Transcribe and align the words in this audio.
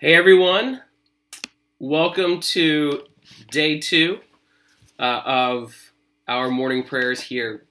Hey 0.00 0.14
everyone, 0.14 0.80
welcome 1.78 2.40
to 2.40 3.02
day 3.50 3.78
two 3.80 4.20
uh, 4.98 5.20
of 5.26 5.92
our 6.26 6.50
morning 6.50 6.84
prayers 6.84 7.20
here 7.20 7.66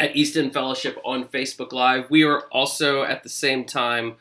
at 0.00 0.16
Easton 0.16 0.50
Fellowship 0.50 0.96
on 1.04 1.24
Facebook 1.26 1.72
Live. 1.72 2.08
We 2.08 2.22
are 2.22 2.44
also 2.52 3.02
at 3.02 3.22
the 3.22 3.28
same 3.28 3.66
time 3.66 4.16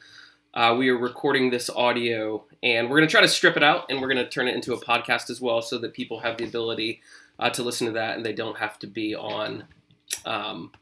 uh, 0.54 0.76
we 0.78 0.90
are 0.90 0.98
recording 0.98 1.50
this 1.50 1.70
audio, 1.70 2.44
and 2.62 2.90
we're 2.90 2.98
going 2.98 3.08
to 3.08 3.12
try 3.14 3.22
to 3.22 3.30
strip 3.30 3.56
it 3.56 3.64
out, 3.64 3.86
and 3.90 4.02
we're 4.02 4.14
going 4.14 4.26
to 4.26 4.30
turn 4.30 4.50
it 4.50 4.56
into 4.56 4.74
a 4.74 4.82
podcast 4.82 5.30
as 5.30 5.40
well, 5.40 5.62
so 5.62 5.78
that 5.78 5.94
people 5.94 6.20
have 6.20 6.36
the 6.36 6.44
ability 6.44 7.00
uh, 7.40 7.50
to 7.52 7.64
listen 7.64 7.88
to 7.88 7.94
that, 7.94 8.18
and 8.18 8.26
they 8.26 8.34
don't 8.34 8.58
have 8.58 8.78
to 8.80 8.88
be 8.88 9.16
on. 9.16 9.64
Um, 10.26 10.74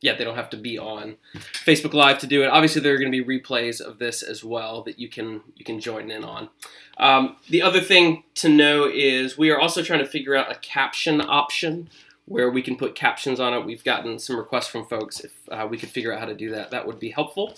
yeah, 0.00 0.14
they 0.14 0.24
don't 0.24 0.36
have 0.36 0.50
to 0.50 0.56
be 0.56 0.78
on 0.78 1.16
Facebook 1.64 1.94
Live 1.94 2.18
to 2.18 2.26
do 2.26 2.42
it. 2.42 2.48
Obviously, 2.48 2.82
there 2.82 2.94
are 2.94 2.98
going 2.98 3.10
to 3.10 3.24
be 3.24 3.40
replays 3.40 3.80
of 3.80 3.98
this 3.98 4.22
as 4.22 4.44
well 4.44 4.82
that 4.82 4.98
you 4.98 5.08
can 5.08 5.40
you 5.56 5.64
can 5.64 5.80
join 5.80 6.10
in 6.10 6.22
on. 6.22 6.50
Um, 6.98 7.36
the 7.48 7.62
other 7.62 7.80
thing 7.80 8.24
to 8.36 8.48
know 8.48 8.88
is 8.92 9.38
we 9.38 9.50
are 9.50 9.58
also 9.58 9.82
trying 9.82 10.00
to 10.00 10.06
figure 10.06 10.36
out 10.36 10.50
a 10.50 10.56
caption 10.56 11.20
option 11.20 11.88
where 12.26 12.50
we 12.50 12.60
can 12.60 12.76
put 12.76 12.94
captions 12.94 13.40
on 13.40 13.54
it. 13.54 13.64
We've 13.64 13.84
gotten 13.84 14.18
some 14.18 14.36
requests 14.36 14.66
from 14.66 14.86
folks 14.86 15.20
if 15.20 15.32
uh, 15.50 15.66
we 15.70 15.78
could 15.78 15.88
figure 15.88 16.12
out 16.12 16.20
how 16.20 16.26
to 16.26 16.34
do 16.34 16.50
that. 16.50 16.70
That 16.72 16.86
would 16.86 16.98
be 16.98 17.10
helpful. 17.10 17.56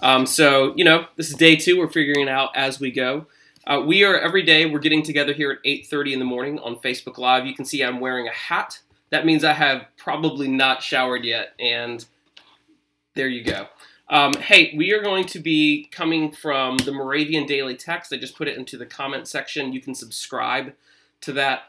Um, 0.00 0.26
so 0.26 0.72
you 0.76 0.84
know, 0.84 1.06
this 1.16 1.28
is 1.28 1.34
day 1.34 1.56
two. 1.56 1.76
We're 1.78 1.88
figuring 1.88 2.22
it 2.22 2.28
out 2.28 2.50
as 2.54 2.78
we 2.78 2.92
go. 2.92 3.26
Uh, 3.66 3.82
we 3.84 4.04
are 4.04 4.18
every 4.18 4.42
day. 4.42 4.66
We're 4.66 4.78
getting 4.78 5.02
together 5.02 5.32
here 5.32 5.50
at 5.50 5.58
8:30 5.64 6.12
in 6.12 6.18
the 6.20 6.24
morning 6.24 6.60
on 6.60 6.76
Facebook 6.76 7.18
Live. 7.18 7.46
You 7.46 7.54
can 7.54 7.64
see 7.64 7.82
I'm 7.82 7.98
wearing 7.98 8.28
a 8.28 8.32
hat 8.32 8.80
that 9.10 9.26
means 9.26 9.44
I 9.44 9.52
have 9.52 9.86
probably 9.96 10.48
not 10.48 10.82
showered 10.82 11.24
yet, 11.24 11.54
and 11.58 12.04
there 13.14 13.28
you 13.28 13.44
go. 13.44 13.66
Um, 14.08 14.34
hey, 14.34 14.74
we 14.76 14.92
are 14.92 15.02
going 15.02 15.26
to 15.26 15.38
be 15.38 15.88
coming 15.92 16.32
from 16.32 16.78
the 16.78 16.92
Moravian 16.92 17.46
Daily 17.46 17.76
Text. 17.76 18.12
I 18.12 18.16
just 18.16 18.36
put 18.36 18.48
it 18.48 18.56
into 18.56 18.76
the 18.76 18.86
comment 18.86 19.28
section. 19.28 19.72
You 19.72 19.80
can 19.80 19.94
subscribe 19.94 20.72
to 21.20 21.32
that. 21.34 21.64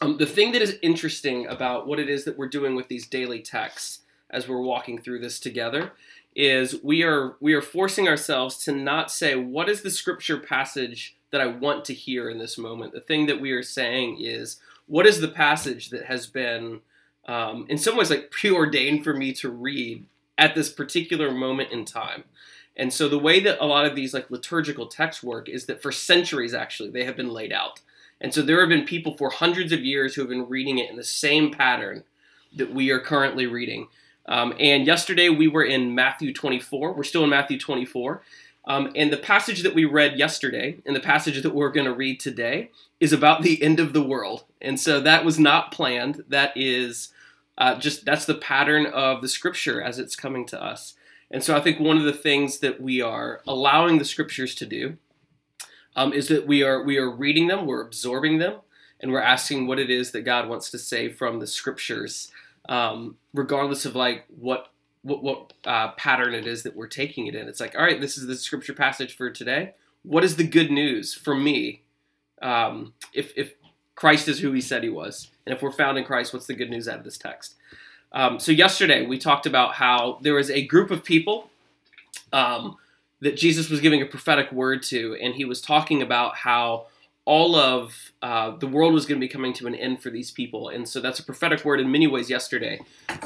Um, 0.00 0.16
the 0.16 0.26
thing 0.26 0.52
that 0.52 0.62
is 0.62 0.78
interesting 0.82 1.46
about 1.46 1.86
what 1.86 1.98
it 1.98 2.08
is 2.08 2.24
that 2.24 2.38
we're 2.38 2.48
doing 2.48 2.76
with 2.76 2.88
these 2.88 3.06
daily 3.06 3.40
texts 3.40 4.00
as 4.30 4.48
we're 4.48 4.60
walking 4.60 4.98
through 4.98 5.20
this 5.20 5.38
together 5.38 5.92
is 6.34 6.82
we 6.82 7.02
are 7.02 7.36
we 7.40 7.52
are 7.52 7.60
forcing 7.60 8.08
ourselves 8.08 8.56
to 8.64 8.72
not 8.72 9.10
say 9.10 9.34
what 9.34 9.68
is 9.68 9.82
the 9.82 9.90
scripture 9.90 10.38
passage 10.38 11.16
that 11.30 11.40
I 11.40 11.46
want 11.46 11.84
to 11.86 11.94
hear 11.94 12.30
in 12.30 12.38
this 12.38 12.56
moment. 12.56 12.92
The 12.92 13.00
thing 13.00 13.26
that 13.26 13.40
we 13.40 13.50
are 13.52 13.62
saying 13.62 14.18
is 14.20 14.58
what 14.92 15.06
is 15.06 15.22
the 15.22 15.28
passage 15.28 15.88
that 15.88 16.04
has 16.04 16.26
been 16.26 16.78
um, 17.26 17.64
in 17.70 17.78
some 17.78 17.96
ways 17.96 18.10
like 18.10 18.30
preordained 18.30 19.02
for 19.02 19.14
me 19.14 19.32
to 19.32 19.48
read 19.48 20.04
at 20.36 20.54
this 20.54 20.70
particular 20.70 21.30
moment 21.30 21.72
in 21.72 21.86
time? 21.86 22.24
And 22.76 22.92
so 22.92 23.08
the 23.08 23.18
way 23.18 23.40
that 23.40 23.58
a 23.58 23.64
lot 23.64 23.86
of 23.86 23.96
these 23.96 24.12
like 24.12 24.30
liturgical 24.30 24.86
texts 24.86 25.22
work 25.22 25.48
is 25.48 25.64
that 25.64 25.80
for 25.80 25.92
centuries 25.92 26.52
actually 26.52 26.90
they 26.90 27.04
have 27.04 27.16
been 27.16 27.30
laid 27.30 27.54
out. 27.54 27.80
And 28.20 28.34
so 28.34 28.42
there 28.42 28.60
have 28.60 28.68
been 28.68 28.84
people 28.84 29.16
for 29.16 29.30
hundreds 29.30 29.72
of 29.72 29.80
years 29.82 30.14
who 30.14 30.20
have 30.20 30.28
been 30.28 30.46
reading 30.46 30.76
it 30.76 30.90
in 30.90 30.96
the 30.96 31.04
same 31.04 31.50
pattern 31.50 32.04
that 32.54 32.74
we 32.74 32.90
are 32.90 33.00
currently 33.00 33.46
reading. 33.46 33.88
Um, 34.26 34.52
and 34.60 34.86
yesterday 34.86 35.30
we 35.30 35.48
were 35.48 35.64
in 35.64 35.94
matthew 35.94 36.32
24 36.32 36.92
we're 36.92 37.02
still 37.02 37.24
in 37.24 37.30
matthew 37.30 37.58
24 37.58 38.22
um, 38.64 38.92
and 38.94 39.12
the 39.12 39.16
passage 39.16 39.62
that 39.62 39.74
we 39.74 39.84
read 39.84 40.18
yesterday 40.18 40.78
and 40.86 40.94
the 40.94 41.00
passage 41.00 41.42
that 41.42 41.54
we're 41.54 41.72
going 41.72 41.86
to 41.86 41.94
read 41.94 42.20
today 42.20 42.70
is 43.00 43.12
about 43.12 43.42
the 43.42 43.62
end 43.62 43.80
of 43.80 43.92
the 43.92 44.02
world. 44.02 44.44
And 44.60 44.78
so 44.78 45.00
that 45.00 45.24
was 45.24 45.38
not 45.38 45.72
planned. 45.72 46.24
That 46.28 46.52
is 46.56 47.08
uh, 47.58 47.74
just, 47.76 48.04
that's 48.04 48.24
the 48.24 48.34
pattern 48.34 48.86
of 48.86 49.20
the 49.20 49.28
scripture 49.28 49.82
as 49.82 49.98
it's 49.98 50.14
coming 50.14 50.46
to 50.46 50.62
us. 50.62 50.94
And 51.30 51.42
so 51.42 51.56
I 51.56 51.60
think 51.60 51.80
one 51.80 51.96
of 51.96 52.04
the 52.04 52.12
things 52.12 52.60
that 52.60 52.80
we 52.80 53.00
are 53.00 53.40
allowing 53.48 53.98
the 53.98 54.04
scriptures 54.04 54.54
to 54.56 54.66
do 54.66 54.98
um, 55.96 56.12
is 56.12 56.28
that 56.28 56.46
we 56.46 56.62
are 56.62 56.82
we 56.82 56.98
are 56.98 57.10
reading 57.10 57.48
them, 57.48 57.66
we're 57.66 57.82
absorbing 57.82 58.38
them, 58.38 58.56
and 59.00 59.12
we're 59.12 59.20
asking 59.20 59.66
what 59.66 59.78
it 59.78 59.90
is 59.90 60.12
that 60.12 60.22
God 60.22 60.48
wants 60.48 60.70
to 60.70 60.78
say 60.78 61.08
from 61.08 61.40
the 61.40 61.46
scriptures, 61.46 62.30
um, 62.68 63.16
regardless 63.34 63.84
of 63.84 63.96
like 63.96 64.24
what 64.28 64.71
what, 65.02 65.22
what 65.22 65.52
uh, 65.64 65.92
pattern 65.92 66.34
it 66.34 66.46
is 66.46 66.62
that 66.62 66.76
we're 66.76 66.86
taking 66.86 67.26
it 67.26 67.34
in. 67.34 67.48
It's 67.48 67.60
like, 67.60 67.74
all 67.76 67.84
right, 67.84 68.00
this 68.00 68.16
is 68.16 68.26
the 68.26 68.36
scripture 68.36 68.74
passage 68.74 69.16
for 69.16 69.30
today. 69.30 69.74
What 70.02 70.24
is 70.24 70.36
the 70.36 70.46
good 70.46 70.70
news 70.70 71.14
for 71.14 71.34
me? 71.34 71.82
Um, 72.40 72.94
if, 73.12 73.32
if 73.36 73.54
Christ 73.94 74.28
is 74.28 74.40
who 74.40 74.52
he 74.52 74.60
said 74.60 74.82
he 74.82 74.88
was, 74.88 75.28
and 75.46 75.54
if 75.54 75.62
we're 75.62 75.72
found 75.72 75.98
in 75.98 76.04
Christ, 76.04 76.32
what's 76.32 76.46
the 76.46 76.54
good 76.54 76.70
news 76.70 76.88
out 76.88 76.98
of 76.98 77.04
this 77.04 77.18
text? 77.18 77.54
Um, 78.12 78.38
so, 78.38 78.52
yesterday 78.52 79.06
we 79.06 79.16
talked 79.18 79.46
about 79.46 79.74
how 79.74 80.18
there 80.22 80.34
was 80.34 80.50
a 80.50 80.66
group 80.66 80.90
of 80.90 81.02
people 81.02 81.50
um, 82.32 82.76
that 83.20 83.36
Jesus 83.36 83.70
was 83.70 83.80
giving 83.80 84.02
a 84.02 84.06
prophetic 84.06 84.52
word 84.52 84.82
to, 84.84 85.16
and 85.20 85.34
he 85.34 85.44
was 85.44 85.60
talking 85.60 86.02
about 86.02 86.36
how 86.36 86.86
all 87.24 87.54
of 87.54 88.12
uh, 88.20 88.56
the 88.56 88.66
world 88.66 88.92
was 88.92 89.06
going 89.06 89.20
to 89.20 89.24
be 89.24 89.30
coming 89.30 89.52
to 89.52 89.66
an 89.66 89.74
end 89.74 90.02
for 90.02 90.10
these 90.10 90.30
people. 90.30 90.68
And 90.68 90.88
so 90.88 91.00
that's 91.00 91.20
a 91.20 91.24
prophetic 91.24 91.64
word 91.64 91.80
in 91.80 91.90
many 91.90 92.06
ways 92.08 92.28
yesterday 92.28 92.80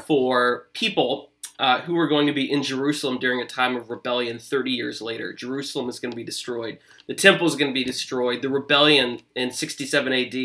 for 0.05 0.67
people 0.73 1.31
uh, 1.59 1.81
who 1.81 1.97
are 1.97 2.07
going 2.07 2.27
to 2.27 2.33
be 2.33 2.51
in 2.51 2.61
Jerusalem 2.61 3.17
during 3.17 3.41
a 3.41 3.45
time 3.45 3.75
of 3.75 3.89
rebellion 3.89 4.37
30 4.37 4.71
years 4.71 5.01
later. 5.01 5.33
Jerusalem 5.33 5.89
is 5.89 5.99
going 5.99 6.11
to 6.11 6.15
be 6.15 6.23
destroyed. 6.23 6.77
The 7.07 7.15
temple 7.15 7.47
is 7.47 7.55
going 7.55 7.71
to 7.71 7.73
be 7.73 7.83
destroyed. 7.83 8.41
The 8.41 8.49
rebellion 8.49 9.19
in 9.35 9.51
67 9.51 10.13
AD 10.13 10.35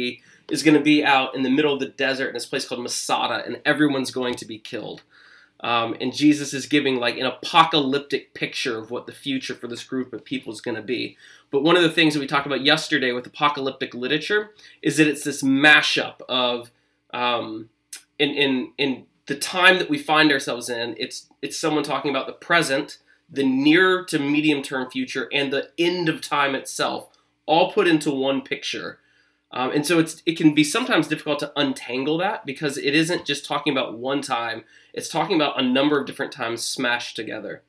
is 0.50 0.62
going 0.62 0.76
to 0.76 0.82
be 0.82 1.04
out 1.04 1.34
in 1.34 1.42
the 1.42 1.50
middle 1.50 1.74
of 1.74 1.80
the 1.80 1.88
desert 1.88 2.28
in 2.28 2.34
this 2.34 2.46
place 2.46 2.66
called 2.66 2.82
Masada, 2.82 3.42
and 3.44 3.60
everyone's 3.64 4.10
going 4.10 4.34
to 4.36 4.46
be 4.46 4.58
killed. 4.58 5.02
Um, 5.60 5.96
and 6.00 6.12
Jesus 6.12 6.52
is 6.52 6.66
giving 6.66 6.96
like 6.96 7.18
an 7.18 7.26
apocalyptic 7.26 8.34
picture 8.34 8.78
of 8.78 8.90
what 8.90 9.06
the 9.06 9.12
future 9.12 9.54
for 9.54 9.68
this 9.68 9.84
group 9.84 10.12
of 10.12 10.24
people 10.24 10.52
is 10.52 10.60
going 10.60 10.74
to 10.74 10.82
be. 10.82 11.16
But 11.52 11.62
one 11.62 11.76
of 11.76 11.82
the 11.82 11.90
things 11.90 12.14
that 12.14 12.20
we 12.20 12.26
talked 12.26 12.46
about 12.46 12.64
yesterday 12.64 13.12
with 13.12 13.26
apocalyptic 13.26 13.94
literature 13.94 14.50
is 14.80 14.96
that 14.96 15.06
it's 15.06 15.22
this 15.22 15.42
mashup 15.42 16.20
of 16.28 16.72
um, 17.14 17.68
in 18.18 18.30
in 18.30 18.72
in 18.76 19.06
the 19.26 19.36
time 19.36 19.78
that 19.78 19.90
we 19.90 19.98
find 19.98 20.32
ourselves 20.32 20.68
in, 20.68 20.94
it's 20.98 21.28
it's 21.40 21.56
someone 21.56 21.84
talking 21.84 22.10
about 22.10 22.26
the 22.26 22.32
present, 22.32 22.98
the 23.30 23.44
near 23.44 24.04
to 24.04 24.18
medium 24.18 24.62
term 24.62 24.90
future, 24.90 25.28
and 25.32 25.52
the 25.52 25.70
end 25.78 26.08
of 26.08 26.20
time 26.20 26.54
itself, 26.54 27.08
all 27.46 27.72
put 27.72 27.86
into 27.86 28.10
one 28.10 28.42
picture. 28.42 28.98
Um, 29.52 29.70
and 29.70 29.86
so 29.86 29.98
it's 29.98 30.22
it 30.26 30.36
can 30.36 30.54
be 30.54 30.64
sometimes 30.64 31.08
difficult 31.08 31.38
to 31.40 31.52
untangle 31.56 32.18
that 32.18 32.46
because 32.46 32.78
it 32.78 32.94
isn't 32.94 33.26
just 33.26 33.44
talking 33.44 33.72
about 33.72 33.98
one 33.98 34.22
time; 34.22 34.64
it's 34.92 35.08
talking 35.08 35.36
about 35.36 35.60
a 35.60 35.64
number 35.64 36.00
of 36.00 36.06
different 36.06 36.32
times 36.32 36.64
smashed 36.64 37.16
together. 37.16 37.62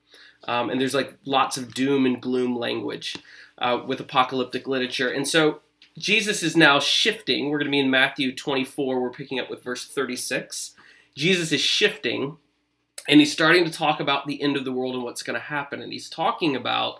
Um, 0.45 0.69
and 0.69 0.79
there's 0.79 0.93
like 0.93 1.13
lots 1.25 1.57
of 1.57 1.73
doom 1.73 2.05
and 2.05 2.21
gloom 2.21 2.57
language 2.57 3.15
uh, 3.59 3.81
with 3.85 3.99
apocalyptic 3.99 4.67
literature. 4.67 5.09
And 5.09 5.27
so 5.27 5.61
Jesus 5.97 6.43
is 6.43 6.57
now 6.57 6.79
shifting. 6.79 7.49
We're 7.49 7.59
going 7.59 7.67
to 7.67 7.71
be 7.71 7.79
in 7.79 7.89
Matthew 7.89 8.35
24. 8.35 8.99
We're 8.99 9.09
picking 9.09 9.39
up 9.39 9.49
with 9.49 9.63
verse 9.63 9.87
36. 9.87 10.75
Jesus 11.15 11.51
is 11.51 11.61
shifting 11.61 12.37
and 13.07 13.19
he's 13.19 13.33
starting 13.33 13.65
to 13.65 13.71
talk 13.71 13.99
about 13.99 14.27
the 14.27 14.41
end 14.41 14.55
of 14.55 14.65
the 14.65 14.71
world 14.71 14.95
and 14.95 15.03
what's 15.03 15.23
going 15.23 15.39
to 15.39 15.45
happen. 15.45 15.81
And 15.81 15.91
he's 15.91 16.09
talking 16.09 16.55
about 16.55 16.99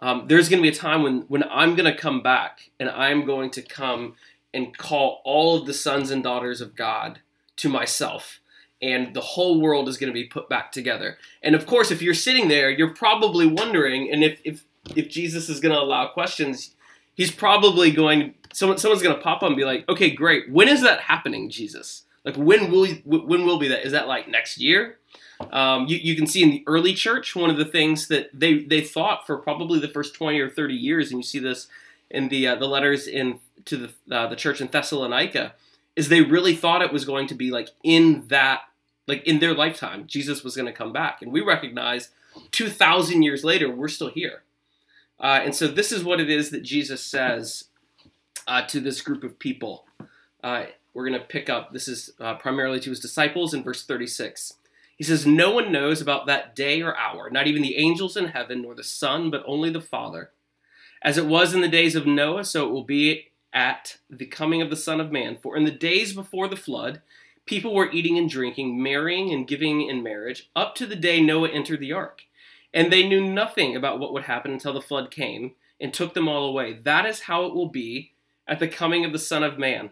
um, 0.00 0.24
there's 0.26 0.48
going 0.48 0.62
to 0.62 0.68
be 0.68 0.74
a 0.74 0.78
time 0.78 1.02
when, 1.02 1.22
when 1.22 1.44
I'm 1.44 1.76
going 1.76 1.90
to 1.90 1.96
come 1.96 2.22
back 2.22 2.70
and 2.80 2.88
I'm 2.88 3.24
going 3.24 3.50
to 3.50 3.62
come 3.62 4.16
and 4.52 4.76
call 4.76 5.22
all 5.24 5.56
of 5.56 5.66
the 5.66 5.74
sons 5.74 6.10
and 6.10 6.22
daughters 6.22 6.60
of 6.60 6.74
God 6.74 7.20
to 7.56 7.68
myself. 7.68 8.40
And 8.80 9.14
the 9.14 9.20
whole 9.20 9.60
world 9.60 9.88
is 9.88 9.96
going 9.96 10.08
to 10.08 10.14
be 10.14 10.24
put 10.24 10.48
back 10.48 10.72
together. 10.72 11.18
And 11.42 11.54
of 11.54 11.66
course, 11.66 11.92
if 11.92 12.02
you're 12.02 12.14
sitting 12.14 12.48
there, 12.48 12.68
you're 12.68 12.94
probably 12.94 13.46
wondering, 13.46 14.10
and 14.10 14.24
if, 14.24 14.40
if, 14.44 14.64
if 14.96 15.08
Jesus 15.08 15.48
is 15.48 15.60
going 15.60 15.74
to 15.74 15.80
allow 15.80 16.08
questions, 16.08 16.74
he's 17.14 17.30
probably 17.30 17.92
going, 17.92 18.34
someone, 18.52 18.78
someone's 18.78 19.02
going 19.02 19.14
to 19.14 19.22
pop 19.22 19.42
up 19.42 19.46
and 19.46 19.56
be 19.56 19.64
like, 19.64 19.88
okay, 19.88 20.10
great. 20.10 20.50
When 20.50 20.66
is 20.66 20.82
that 20.82 21.02
happening, 21.02 21.48
Jesus? 21.48 22.02
Like 22.24 22.36
when 22.36 22.70
will 22.70 22.86
when 23.04 23.44
will 23.44 23.58
be 23.58 23.68
that? 23.68 23.84
Is 23.84 23.92
that 23.92 24.08
like 24.08 24.28
next 24.28 24.58
year? 24.58 24.98
Um, 25.50 25.86
you, 25.86 25.96
you 25.96 26.14
can 26.14 26.26
see 26.26 26.42
in 26.42 26.50
the 26.50 26.64
early 26.66 26.94
church 26.94 27.34
one 27.34 27.50
of 27.50 27.56
the 27.56 27.64
things 27.64 28.08
that 28.08 28.30
they 28.32 28.60
they 28.60 28.80
thought 28.80 29.26
for 29.26 29.36
probably 29.38 29.80
the 29.80 29.88
first 29.88 30.14
twenty 30.14 30.38
or 30.40 30.48
thirty 30.48 30.74
years, 30.74 31.10
and 31.10 31.18
you 31.18 31.24
see 31.24 31.40
this 31.40 31.66
in 32.10 32.28
the 32.28 32.46
uh, 32.46 32.54
the 32.54 32.66
letters 32.66 33.06
in 33.06 33.40
to 33.64 33.76
the 33.76 34.14
uh, 34.14 34.28
the 34.28 34.36
church 34.36 34.60
in 34.60 34.68
Thessalonica, 34.68 35.54
is 35.96 36.08
they 36.08 36.20
really 36.20 36.54
thought 36.54 36.82
it 36.82 36.92
was 36.92 37.04
going 37.04 37.26
to 37.26 37.34
be 37.34 37.50
like 37.50 37.70
in 37.82 38.24
that 38.28 38.60
like 39.08 39.26
in 39.26 39.40
their 39.40 39.54
lifetime 39.54 40.06
Jesus 40.06 40.44
was 40.44 40.54
going 40.54 40.66
to 40.66 40.72
come 40.72 40.92
back, 40.92 41.22
and 41.22 41.32
we 41.32 41.40
recognize 41.40 42.10
two 42.52 42.68
thousand 42.68 43.22
years 43.22 43.42
later 43.42 43.68
we're 43.68 43.88
still 43.88 44.10
here, 44.10 44.42
uh, 45.18 45.40
and 45.42 45.56
so 45.56 45.66
this 45.66 45.90
is 45.90 46.04
what 46.04 46.20
it 46.20 46.30
is 46.30 46.50
that 46.50 46.62
Jesus 46.62 47.02
says 47.02 47.64
uh, 48.46 48.62
to 48.66 48.78
this 48.80 49.00
group 49.00 49.24
of 49.24 49.40
people. 49.40 49.86
We're 50.94 51.08
going 51.08 51.20
to 51.20 51.26
pick 51.26 51.48
up, 51.48 51.72
this 51.72 51.88
is 51.88 52.10
uh, 52.20 52.34
primarily 52.34 52.80
to 52.80 52.90
his 52.90 53.00
disciples 53.00 53.54
in 53.54 53.62
verse 53.62 53.84
36. 53.84 54.54
He 54.96 55.04
says, 55.04 55.26
No 55.26 55.50
one 55.50 55.72
knows 55.72 56.00
about 56.00 56.26
that 56.26 56.54
day 56.54 56.82
or 56.82 56.96
hour, 56.96 57.30
not 57.30 57.46
even 57.46 57.62
the 57.62 57.76
angels 57.76 58.16
in 58.16 58.28
heaven, 58.28 58.62
nor 58.62 58.74
the 58.74 58.84
Son, 58.84 59.30
but 59.30 59.42
only 59.46 59.70
the 59.70 59.80
Father. 59.80 60.30
As 61.02 61.18
it 61.18 61.26
was 61.26 61.54
in 61.54 61.60
the 61.60 61.68
days 61.68 61.96
of 61.96 62.06
Noah, 62.06 62.44
so 62.44 62.66
it 62.66 62.70
will 62.70 62.84
be 62.84 63.32
at 63.52 63.98
the 64.08 64.26
coming 64.26 64.62
of 64.62 64.70
the 64.70 64.76
Son 64.76 65.00
of 65.00 65.10
Man. 65.10 65.38
For 65.42 65.56
in 65.56 65.64
the 65.64 65.70
days 65.70 66.12
before 66.12 66.48
the 66.48 66.56
flood, 66.56 67.02
people 67.46 67.74
were 67.74 67.90
eating 67.90 68.18
and 68.18 68.28
drinking, 68.28 68.82
marrying 68.82 69.32
and 69.32 69.48
giving 69.48 69.82
in 69.82 70.02
marriage, 70.02 70.50
up 70.54 70.74
to 70.76 70.86
the 70.86 70.96
day 70.96 71.20
Noah 71.20 71.48
entered 71.48 71.80
the 71.80 71.92
ark. 71.92 72.22
And 72.72 72.92
they 72.92 73.06
knew 73.06 73.20
nothing 73.20 73.76
about 73.76 73.98
what 73.98 74.12
would 74.12 74.24
happen 74.24 74.52
until 74.52 74.72
the 74.72 74.80
flood 74.80 75.10
came 75.10 75.52
and 75.80 75.92
took 75.92 76.14
them 76.14 76.28
all 76.28 76.46
away. 76.46 76.74
That 76.74 77.04
is 77.04 77.22
how 77.22 77.44
it 77.44 77.54
will 77.54 77.68
be 77.68 78.12
at 78.46 78.60
the 78.60 78.68
coming 78.68 79.04
of 79.04 79.12
the 79.12 79.18
Son 79.18 79.42
of 79.42 79.58
Man. 79.58 79.90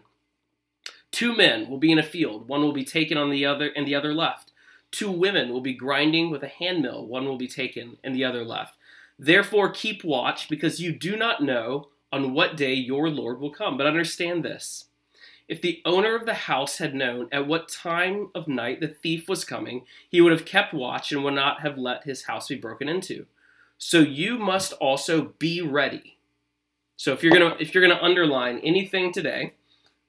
Two 1.11 1.35
men 1.35 1.69
will 1.69 1.77
be 1.77 1.91
in 1.91 1.99
a 1.99 2.03
field, 2.03 2.47
one 2.47 2.61
will 2.61 2.73
be 2.73 2.85
taken 2.85 3.17
on 3.17 3.29
the 3.29 3.45
other 3.45 3.67
and 3.75 3.87
the 3.87 3.95
other 3.95 4.13
left. 4.13 4.51
Two 4.91 5.11
women 5.11 5.49
will 5.49 5.61
be 5.61 5.73
grinding 5.73 6.29
with 6.29 6.43
a 6.43 6.47
handmill, 6.47 7.05
one 7.05 7.25
will 7.25 7.37
be 7.37 7.47
taken 7.47 7.97
and 8.03 8.15
the 8.15 8.25
other 8.25 8.43
left. 8.43 8.75
Therefore 9.19 9.69
keep 9.69 10.03
watch, 10.03 10.49
because 10.49 10.79
you 10.79 10.91
do 10.91 11.15
not 11.15 11.43
know 11.43 11.89
on 12.11 12.33
what 12.33 12.57
day 12.57 12.73
your 12.73 13.09
Lord 13.09 13.39
will 13.39 13.51
come. 13.51 13.77
But 13.77 13.87
understand 13.87 14.43
this. 14.43 14.85
If 15.47 15.61
the 15.61 15.81
owner 15.85 16.15
of 16.15 16.25
the 16.25 16.33
house 16.33 16.77
had 16.77 16.95
known 16.95 17.27
at 17.31 17.47
what 17.47 17.67
time 17.67 18.29
of 18.33 18.47
night 18.47 18.79
the 18.79 18.87
thief 18.87 19.27
was 19.27 19.43
coming, 19.43 19.85
he 20.09 20.21
would 20.21 20.31
have 20.31 20.45
kept 20.45 20.73
watch 20.73 21.11
and 21.11 21.23
would 21.23 21.33
not 21.33 21.61
have 21.61 21.77
let 21.77 22.05
his 22.05 22.23
house 22.23 22.47
be 22.47 22.55
broken 22.55 22.87
into. 22.87 23.25
So 23.77 23.99
you 23.99 24.37
must 24.37 24.73
also 24.73 25.33
be 25.39 25.61
ready. 25.61 26.17
So 26.95 27.13
if 27.13 27.21
you're 27.23 27.33
gonna 27.33 27.57
if 27.59 27.73
you're 27.73 27.85
gonna 27.85 28.01
underline 28.01 28.59
anything 28.59 29.11
today, 29.11 29.53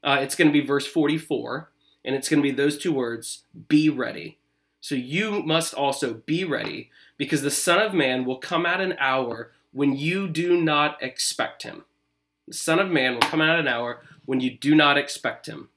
uh, 0.03 0.19
it's 0.21 0.35
gonna 0.35 0.51
be 0.51 0.61
verse 0.61 0.87
44, 0.87 1.71
and 2.05 2.15
it's 2.15 2.29
gonna 2.29 2.43
be 2.43 2.51
those 2.51 2.79
two 2.79 2.93
words: 2.93 3.43
"Be 3.69 3.89
ready." 3.89 4.39
So 4.81 4.95
you 4.95 5.43
must 5.43 5.75
also 5.75 6.15
be 6.15 6.45
ready, 6.45 6.91
because 7.17 7.43
the 7.43 7.51
Son 7.51 7.81
of 7.81 7.95
Man 7.95 8.25
will 8.25 8.39
come 8.39 8.67
at 8.67 8.81
an 8.81 8.97
hour 8.99 9.53
when 9.73 9.97
you 9.97 10.29
do 10.29 10.61
not 10.61 11.01
expect 11.03 11.63
him. 11.63 11.85
The 12.49 12.55
Son 12.55 12.79
of 12.79 12.91
Man 12.91 13.15
will 13.15 13.21
come 13.21 13.41
at 13.41 13.59
an 13.59 13.69
hour 13.69 14.03
when 14.25 14.41
you 14.41 14.51
do 14.51 14.75
not 14.75 14.99
expect 14.99 15.47
him. 15.47 15.69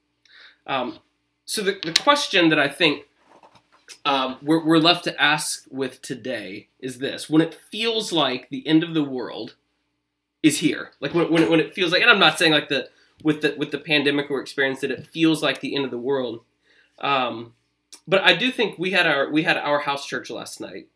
Um, 0.66 0.98
so 1.44 1.62
the, 1.62 1.78
the 1.82 1.92
question 1.92 2.48
that 2.48 2.58
I 2.58 2.68
think 2.68 3.04
um, 4.04 4.38
we're, 4.42 4.64
we're 4.64 4.78
left 4.78 5.04
to 5.04 5.20
ask 5.20 5.64
with 5.70 6.02
today 6.02 6.68
is 6.80 6.98
this 6.98 7.30
when 7.30 7.42
it 7.42 7.54
feels 7.70 8.12
like 8.12 8.48
the 8.48 8.66
end 8.66 8.82
of 8.82 8.94
the 8.94 9.04
world 9.04 9.54
is 10.42 10.58
here 10.58 10.90
like 11.00 11.14
when, 11.14 11.30
when, 11.30 11.50
when 11.50 11.60
it 11.60 11.74
feels 11.74 11.92
like 11.92 12.02
and 12.02 12.10
i'm 12.10 12.18
not 12.18 12.38
saying 12.38 12.52
like 12.52 12.68
the 12.68 12.88
with 13.22 13.42
the 13.42 13.54
with 13.56 13.70
the 13.70 13.78
pandemic 13.78 14.28
we're 14.28 14.40
experiencing 14.40 14.90
that 14.90 14.98
it 14.98 15.06
feels 15.06 15.42
like 15.42 15.60
the 15.60 15.74
end 15.74 15.84
of 15.84 15.90
the 15.90 15.98
world. 15.98 16.40
Um, 16.98 17.52
but 18.08 18.22
i 18.22 18.34
do 18.34 18.50
think 18.50 18.78
we 18.78 18.92
had 18.92 19.06
our 19.06 19.30
we 19.30 19.42
had 19.42 19.56
our 19.56 19.80
house 19.80 20.06
church 20.06 20.30
last 20.30 20.60
night. 20.60 20.88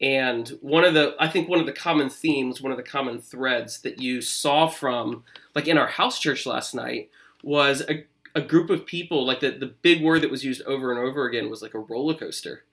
And 0.00 0.48
one 0.60 0.84
of 0.84 0.94
the 0.94 1.14
i 1.18 1.28
think 1.28 1.48
one 1.48 1.60
of 1.60 1.66
the 1.66 1.72
common 1.72 2.08
themes 2.08 2.60
one 2.60 2.72
of 2.72 2.78
the 2.78 2.84
common 2.84 3.20
threads 3.20 3.80
that 3.82 4.00
you 4.00 4.20
saw 4.20 4.66
from 4.66 5.24
like 5.54 5.68
in 5.68 5.78
our 5.78 5.88
house 5.88 6.18
church 6.18 6.46
last 6.46 6.74
night 6.74 7.10
was 7.42 7.82
a, 7.88 8.06
a 8.34 8.40
group 8.40 8.70
of 8.70 8.86
people 8.86 9.26
like 9.26 9.40
the, 9.40 9.50
the 9.50 9.66
big 9.66 10.02
word 10.02 10.22
that 10.22 10.30
was 10.30 10.44
used 10.44 10.62
over 10.62 10.90
and 10.90 11.00
over 11.00 11.26
again 11.26 11.50
was 11.50 11.62
like 11.62 11.74
a 11.74 11.78
roller 11.78 12.14
coaster. 12.14 12.64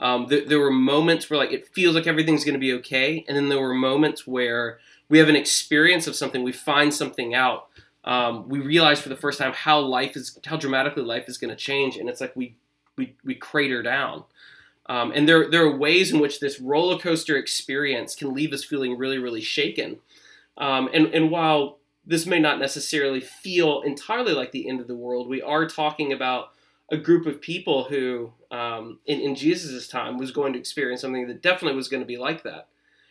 Um, 0.00 0.26
th- 0.26 0.48
there 0.48 0.58
were 0.58 0.70
moments 0.70 1.30
where 1.30 1.38
like 1.38 1.52
it 1.52 1.68
feels 1.68 1.94
like 1.94 2.08
everything's 2.08 2.44
going 2.44 2.54
to 2.54 2.60
be 2.60 2.72
okay 2.74 3.24
and 3.28 3.36
then 3.36 3.48
there 3.48 3.60
were 3.60 3.74
moments 3.74 4.26
where 4.26 4.78
we 5.08 5.18
have 5.18 5.28
an 5.28 5.36
experience 5.36 6.06
of 6.06 6.16
something 6.16 6.42
we 6.42 6.52
find 6.52 6.92
something 6.92 7.34
out 7.34 7.68
um, 8.04 8.48
we 8.48 8.58
realize 8.58 9.00
for 9.00 9.08
the 9.08 9.16
first 9.16 9.38
time 9.38 9.52
how 9.52 9.78
life 9.78 10.16
is 10.16 10.38
how 10.46 10.56
dramatically 10.56 11.02
life 11.02 11.28
is 11.28 11.38
going 11.38 11.50
to 11.50 11.56
change 11.56 11.96
and 11.96 12.08
it's 12.08 12.20
like 12.20 12.34
we 12.36 12.56
we, 12.96 13.14
we 13.24 13.34
crater 13.34 13.82
down 13.82 14.24
um, 14.86 15.12
and 15.14 15.28
there, 15.28 15.48
there 15.48 15.64
are 15.64 15.76
ways 15.76 16.12
in 16.12 16.20
which 16.20 16.40
this 16.40 16.60
roller 16.60 16.98
coaster 16.98 17.36
experience 17.36 18.14
can 18.14 18.34
leave 18.34 18.52
us 18.52 18.64
feeling 18.64 18.98
really, 18.98 19.18
really 19.18 19.40
shaken. 19.40 19.98
Um, 20.58 20.88
and, 20.92 21.06
and 21.14 21.30
while 21.30 21.78
this 22.04 22.26
may 22.26 22.40
not 22.40 22.58
necessarily 22.58 23.20
feel 23.20 23.82
entirely 23.82 24.32
like 24.32 24.50
the 24.50 24.68
end 24.68 24.80
of 24.80 24.88
the 24.88 24.96
world, 24.96 25.28
we 25.28 25.40
are 25.40 25.66
talking 25.66 26.12
about 26.12 26.50
a 26.90 26.96
group 26.96 27.26
of 27.26 27.40
people 27.40 27.84
who, 27.84 28.32
um, 28.50 28.98
in, 29.06 29.20
in 29.20 29.34
Jesus' 29.34 29.86
time, 29.86 30.18
was 30.18 30.32
going 30.32 30.52
to 30.52 30.58
experience 30.58 31.00
something 31.00 31.28
that 31.28 31.42
definitely 31.42 31.76
was 31.76 31.88
going 31.88 32.02
to 32.02 32.06
be 32.06 32.18
like 32.18 32.42
that. 32.42 32.66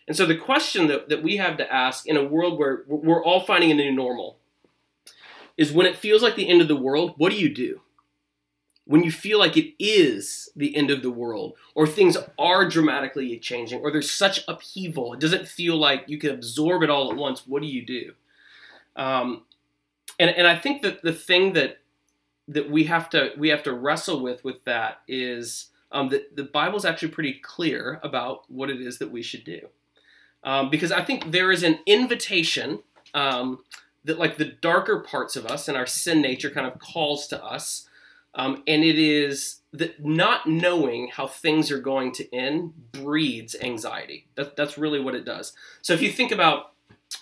And 0.08 0.18
so 0.18 0.26
the 0.26 0.36
question 0.36 0.88
that, 0.88 1.08
that 1.08 1.24
we 1.24 1.38
have 1.38 1.58
to 1.58 1.74
ask 1.74 2.06
in 2.06 2.18
a 2.18 2.24
world 2.24 2.60
where 2.60 2.84
we're 2.86 3.24
all 3.24 3.40
finding 3.40 3.72
a 3.72 3.76
new 3.76 3.92
normal 3.92 4.38
is 5.62 5.72
when 5.72 5.86
it 5.86 5.98
feels 5.98 6.22
like 6.22 6.36
the 6.36 6.50
end 6.50 6.62
of 6.62 6.68
the 6.68 6.76
world, 6.76 7.14
what 7.18 7.32
do 7.32 7.38
you 7.38 7.50
do? 7.50 7.82
when 8.86 9.04
you 9.04 9.12
feel 9.12 9.40
like 9.40 9.56
it 9.56 9.74
is 9.80 10.50
the 10.56 10.76
end 10.76 10.92
of 10.92 11.02
the 11.02 11.10
world, 11.10 11.54
or 11.76 11.88
things 11.88 12.18
are 12.38 12.68
dramatically 12.68 13.38
changing, 13.38 13.80
or 13.80 13.92
there's 13.92 14.12
such 14.12 14.44
upheaval, 14.48 15.14
it 15.14 15.20
doesn't 15.20 15.48
feel 15.48 15.78
like 15.78 16.04
you 16.08 16.18
can 16.18 16.32
absorb 16.32 16.84
it 16.84 16.90
all 16.90 17.10
at 17.12 17.18
once, 17.18 17.48
what 17.48 17.62
do 17.62 17.68
you 17.68 17.86
do? 17.86 18.12
Um, 18.96 19.44
and, 20.20 20.30
and 20.32 20.48
I 20.48 20.58
think 20.58 20.82
that 20.82 21.04
the 21.04 21.14
thing 21.14 21.54
that 21.54 21.78
that 22.48 22.70
we 22.70 22.84
have 22.84 23.10
to 23.12 23.32
we 23.38 23.48
have 23.48 23.64
to 23.64 23.72
wrestle 23.72 24.22
with 24.22 24.44
with 24.44 24.62
that 24.66 25.02
is 25.08 25.70
um, 25.92 26.10
that 26.10 26.36
the 26.36 26.44
Bible's 26.44 26.84
actually 26.84 27.10
pretty 27.10 27.34
clear 27.34 28.00
about 28.04 28.44
what 28.52 28.70
it 28.70 28.82
is 28.82 28.98
that 28.98 29.12
we 29.12 29.22
should 29.22 29.46
do, 29.46 29.70
um, 30.44 30.70
because 30.70 30.92
I 30.92 31.02
think 31.02 31.32
there 31.32 31.52
is 31.52 31.64
an 31.64 31.80
invitation 31.86 32.80
um, 33.14 33.60
that 34.04 34.20
like 34.20 34.38
the 34.38 34.46
darker 34.46 35.00
parts 35.00 35.36
of 35.36 35.46
us 35.46 35.68
and 35.68 35.78
our 35.78 35.86
sin 35.86 36.22
nature 36.22 36.50
kind 36.50 36.68
of 36.68 36.80
calls 36.80 37.28
to 37.28 37.44
us 37.44 37.88
um, 38.34 38.64
and 38.68 38.84
it 38.84 38.98
is 38.98 39.62
that 39.74 40.04
not 40.04 40.48
knowing 40.48 41.10
how 41.10 41.28
things 41.28 41.72
are 41.72 41.80
going 41.80 42.12
to 42.14 42.36
end 42.36 42.92
breeds 42.92 43.56
anxiety. 43.62 44.28
That, 44.36 44.56
that's 44.56 44.78
really 44.78 45.00
what 45.00 45.16
it 45.16 45.26
does. 45.26 45.54
So 45.82 45.94
if 45.94 46.02
you 46.02 46.12
think 46.12 46.32
about 46.32 46.74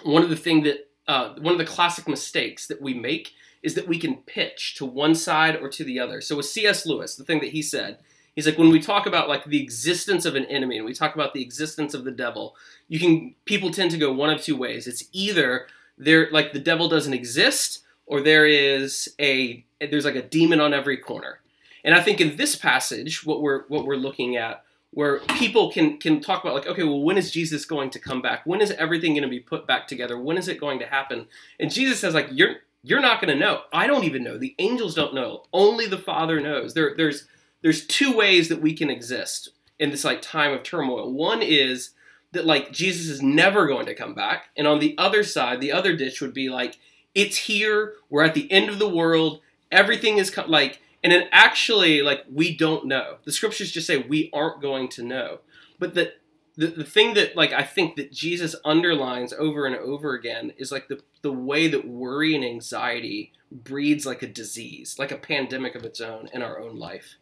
one 0.04 0.24
of 0.24 0.30
the 0.30 0.36
thing 0.36 0.64
that 0.64 0.90
uh, 1.08 1.34
one 1.40 1.54
of 1.54 1.58
the 1.58 1.66
classic 1.66 2.08
mistakes 2.08 2.68
that 2.68 2.82
we 2.82 2.94
make 2.94 3.34
is 3.64 3.74
that 3.74 3.88
we 3.88 3.98
can 3.98 4.18
pitch 4.18 4.76
to 4.76 4.86
one 4.86 5.16
side 5.16 5.56
or 5.56 5.68
to 5.70 5.84
the 5.84 6.00
other. 6.00 6.22
So 6.22 6.38
with 6.38 6.46
C.S. 6.46 6.86
Lewis, 6.86 7.16
the 7.16 7.24
thing 7.24 7.40
that 7.40 7.50
he 7.50 7.62
said, 7.62 7.98
he's 8.36 8.46
like 8.46 8.58
when 8.58 8.70
we 8.70 8.80
talk 8.80 9.06
about 9.06 9.28
like 9.28 9.46
the 9.46 9.62
existence 9.62 10.26
of 10.26 10.36
an 10.36 10.46
enemy 10.46 10.78
and 10.78 10.86
we 10.86 10.94
talk 10.94 11.16
about 11.16 11.34
the 11.34 11.42
existence 11.42 11.94
of 11.94 12.06
the 12.06 12.12
devil, 12.12 12.56
you 12.88 13.00
can 13.00 13.36
people 13.46 13.72
tend 13.72 13.92
to 13.92 13.98
go 13.98 14.14
one 14.14 14.30
of 14.30 14.42
two 14.42 14.56
ways. 14.56 14.88
It's 14.88 15.06
either 15.12 15.68
they're 16.00 16.32
like 16.32 16.54
the 16.54 16.60
devil 16.60 16.90
doesn't 16.90 17.14
exist 17.14 17.84
or 18.06 18.22
there 18.22 18.48
is 18.48 19.14
a 19.20 19.64
there's 19.80 20.06
like 20.06 20.16
a 20.16 20.22
demon 20.22 20.60
on 20.60 20.74
every 20.74 20.98
corner. 20.98 21.40
And 21.86 21.96
I 21.96 22.02
think 22.02 22.20
in 22.20 22.36
this 22.36 22.56
passage, 22.56 23.26
what 23.26 23.42
we're 23.42 23.66
what 23.68 23.86
we're 23.86 23.96
looking 23.96 24.36
at, 24.36 24.64
where 24.92 25.20
people 25.20 25.72
can 25.72 25.98
can 26.00 26.20
talk 26.20 26.44
about 26.44 26.56
like, 26.56 26.68
okay, 26.68 26.84
well, 26.84 27.02
when 27.02 27.18
is 27.18 27.32
Jesus 27.32 27.66
going 27.66 27.90
to 27.92 28.00
come 28.00 28.22
back? 28.22 28.46
When 28.46 28.62
is 28.62 28.72
everything 28.72 29.14
going 29.14 29.24
to 29.24 29.30
be 29.30 29.40
put 29.40 29.68
back 29.68 29.88
together? 29.88 30.20
When 30.20 30.38
is 30.38 30.48
it 30.48 30.60
going 30.60 30.80
to 30.80 30.88
happen? 30.88 31.28
And 31.60 31.72
Jesus 31.72 32.00
says 32.00 32.14
like, 32.14 32.28
you're 32.32 32.56
you're 32.84 33.02
not 33.02 33.22
going 33.22 33.34
to 33.34 33.40
know. 33.40 33.62
I 33.74 33.88
don't 33.88 34.06
even 34.06 34.24
know. 34.24 34.38
The 34.38 34.56
angels 34.58 34.96
don't 34.96 35.14
know. 35.14 35.44
Only 35.54 35.86
the 35.86 35.98
Father 35.98 36.42
knows. 36.42 36.74
There 36.74 36.96
there's 36.98 37.28
there's 37.62 37.86
two 37.86 38.16
ways 38.16 38.50
that 38.50 38.62
we 38.62 38.74
can 38.74 38.90
exist 38.90 39.52
in 39.78 39.92
this 39.92 40.04
like 40.04 40.22
time 40.22 40.52
of 40.52 40.64
turmoil. 40.64 41.14
One 41.14 41.42
is 41.42 41.92
that 42.32 42.46
like 42.46 42.72
Jesus 42.72 43.08
is 43.08 43.22
never 43.22 43.68
going 43.68 43.86
to 43.86 43.96
come 43.96 44.14
back, 44.14 44.50
and 44.56 44.68
on 44.68 44.80
the 44.80 44.96
other 44.98 45.24
side, 45.24 45.62
the 45.62 45.72
other 45.72 45.96
ditch 45.96 46.22
would 46.22 46.34
be 46.34 46.50
like 46.50 46.78
it's 47.16 47.38
here. 47.38 47.96
We're 48.10 48.24
at 48.24 48.34
the 48.34 48.52
end 48.52 48.70
of 48.70 48.80
the 48.80 48.90
world. 48.90 49.42
Everything 49.72 50.18
is 50.18 50.30
co- 50.30 50.46
like, 50.48 50.82
and 51.04 51.12
then 51.12 51.28
actually, 51.32 52.02
like, 52.02 52.24
we 52.32 52.56
don't 52.56 52.86
know. 52.86 53.18
The 53.24 53.32
scriptures 53.32 53.72
just 53.72 53.88
say 53.88 53.98
we 53.98 54.30
aren't 54.34 54.62
going 54.62 54.90
to 54.90 55.04
know. 55.04 55.40
But 55.80 55.96
the, 55.96 56.14
the, 56.56 56.68
the 56.68 56.84
thing 56.84 57.14
that, 57.16 57.36
like, 57.36 57.54
I 57.54 57.64
think 57.64 57.96
that 57.96 58.12
Jesus 58.12 58.56
underlines 58.66 59.34
over 59.34 59.66
and 59.66 59.76
over 59.76 60.14
again 60.14 60.54
is 60.58 60.72
like 60.72 60.88
the, 60.88 61.02
the 61.22 61.32
way 61.32 61.68
that 61.68 61.88
worry 61.88 62.36
and 62.36 62.44
anxiety 62.44 63.32
breeds 63.52 64.06
like 64.06 64.22
a 64.22 64.28
disease, 64.28 64.98
like 65.00 65.12
a 65.12 65.18
pandemic 65.18 65.76
of 65.76 65.86
its 65.86 66.02
own 66.02 66.30
in 66.34 66.42
our 66.42 66.60
own 66.60 66.78
life. 66.78 67.16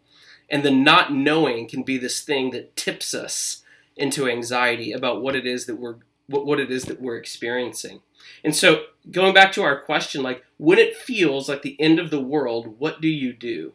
And 0.50 0.64
the 0.64 0.72
not 0.72 1.14
knowing 1.14 1.68
can 1.68 1.84
be 1.84 1.98
this 1.98 2.22
thing 2.22 2.52
that 2.52 2.76
tips 2.76 3.14
us 3.14 3.64
into 3.98 4.28
anxiety 4.28 4.92
about 4.92 5.22
what 5.22 5.36
it 5.36 5.46
is 5.46 5.66
that 5.66 5.76
we're 5.76 5.98
what, 6.28 6.46
what 6.46 6.60
it 6.60 6.70
is 6.70 6.86
that 6.86 7.02
we're 7.02 7.18
experiencing. 7.18 8.02
And 8.44 8.56
so, 8.56 8.84
going 9.10 9.34
back 9.34 9.52
to 9.54 9.64
our 9.64 9.80
question, 9.80 10.22
like 10.22 10.44
when 10.58 10.78
it 10.78 10.96
feels 10.96 11.48
like 11.48 11.62
the 11.62 11.80
end 11.80 12.00
of 12.00 12.10
the 12.10 12.22
world, 12.22 12.80
what 12.80 13.02
do 13.02 13.08
you 13.08 13.34
do? 13.34 13.74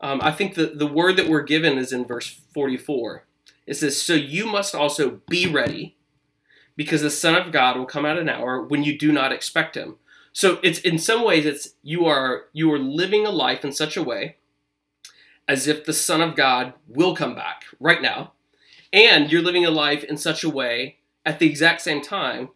Um, 0.00 0.20
I 0.22 0.32
think 0.32 0.54
the, 0.54 0.66
the 0.66 0.86
word 0.86 1.16
that 1.16 1.28
we're 1.28 1.42
given 1.42 1.78
is 1.78 1.92
in 1.92 2.04
verse 2.04 2.40
44. 2.54 3.24
It 3.66 3.74
says, 3.74 4.00
So 4.00 4.14
you 4.14 4.46
must 4.46 4.74
also 4.74 5.20
be 5.28 5.46
ready, 5.46 5.96
because 6.76 7.02
the 7.02 7.10
Son 7.10 7.36
of 7.36 7.52
God 7.52 7.76
will 7.76 7.86
come 7.86 8.04
at 8.04 8.18
an 8.18 8.28
hour 8.28 8.60
when 8.60 8.82
you 8.82 8.98
do 8.98 9.12
not 9.12 9.32
expect 9.32 9.76
him. 9.76 9.96
So 10.32 10.58
it's 10.62 10.80
in 10.80 10.98
some 10.98 11.24
ways 11.24 11.44
it's 11.44 11.74
you 11.82 12.06
are 12.06 12.46
you 12.52 12.72
are 12.72 12.78
living 12.78 13.26
a 13.26 13.30
life 13.30 13.64
in 13.64 13.72
such 13.72 13.96
a 13.96 14.02
way 14.02 14.36
as 15.46 15.66
if 15.66 15.84
the 15.84 15.92
Son 15.92 16.20
of 16.20 16.34
God 16.34 16.72
will 16.88 17.14
come 17.14 17.34
back 17.34 17.64
right 17.78 18.00
now. 18.00 18.32
And 18.92 19.30
you're 19.30 19.42
living 19.42 19.64
a 19.64 19.70
life 19.70 20.04
in 20.04 20.16
such 20.16 20.44
a 20.44 20.50
way 20.50 20.98
at 21.24 21.38
the 21.38 21.48
exact 21.48 21.80
same 21.80 22.02
time 22.02 22.50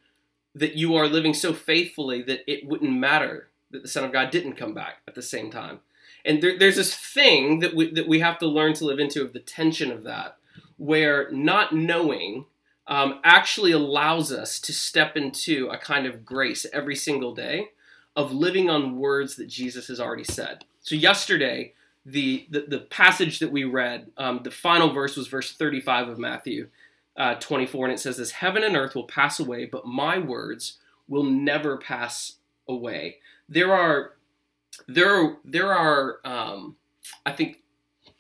that 0.55 0.75
you 0.75 0.95
are 0.97 1.07
living 1.07 1.35
so 1.35 1.53
faithfully 1.53 2.23
that 2.23 2.41
it 2.51 2.67
wouldn't 2.67 2.93
matter 2.93 3.49
that 3.71 3.83
the 3.83 3.89
Son 3.89 4.05
of 4.05 4.13
God 4.13 4.31
didn't 4.31 4.55
come 4.55 4.75
back 4.75 4.99
at 5.07 5.15
the 5.15 5.23
same 5.23 5.51
time. 5.51 5.81
And 6.25 6.43
there, 6.43 6.59
there's 6.59 6.77
this 6.77 6.95
thing 6.95 7.61
that 7.61 7.75
we, 7.75 7.93
that 7.93 8.09
we 8.09 8.21
have 8.21 8.39
to 8.39 8.47
learn 8.47 8.73
to 8.75 8.85
live 8.85 8.99
into 8.99 9.23
of 9.23 9.33
the 9.33 9.41
tension 9.41 9.91
of 9.91 10.03
that, 10.05 10.37
where 10.77 11.31
not 11.31 11.75
knowing 11.75 12.47
um, 12.87 13.21
actually 13.23 13.73
allows 13.73 14.33
us 14.33 14.61
to 14.61 14.73
step 14.73 15.17
into 15.17 15.69
a 15.69 15.79
kind 15.79 16.07
of 16.07 16.25
grace 16.25 16.67
every 16.73 16.97
single 16.97 17.35
day 17.35 17.69
of 18.15 18.33
living 18.33 18.71
on 18.71 18.99
words 18.99 19.37
that 19.37 19.49
Jesus 19.49 19.89
has 19.89 20.01
already 20.01 20.25
said. 20.25 20.65
So 20.81 20.95
yesterday, 20.95 21.75
the, 22.07 22.47
the, 22.51 22.61
the 22.69 22.79
passage 22.79 23.41
that 23.41 23.51
we 23.51 23.65
read, 23.65 24.13
um, 24.17 24.41
the 24.45 24.51
final 24.51 24.93
verse 24.93 25.17
was 25.17 25.27
verse 25.27 25.53
35 25.53 26.09
of 26.09 26.19
Matthew 26.19 26.69
uh, 27.17 27.35
24, 27.35 27.87
and 27.87 27.95
it 27.95 27.99
says 27.99 28.17
this 28.17 28.31
Heaven 28.31 28.63
and 28.63 28.77
earth 28.77 28.95
will 28.95 29.09
pass 29.09 29.41
away, 29.41 29.67
but 29.67 29.87
my 29.87 30.17
words 30.17 30.79
will 31.09 31.25
never 31.25 31.77
pass 31.77 32.35
away. 32.69 33.17
There 33.49 33.75
are, 33.75 34.13
there 34.87 35.15
are, 35.15 35.37
there 35.45 35.73
are, 35.73 36.21
um, 36.25 36.77
I 37.25 37.33
think, 37.33 37.63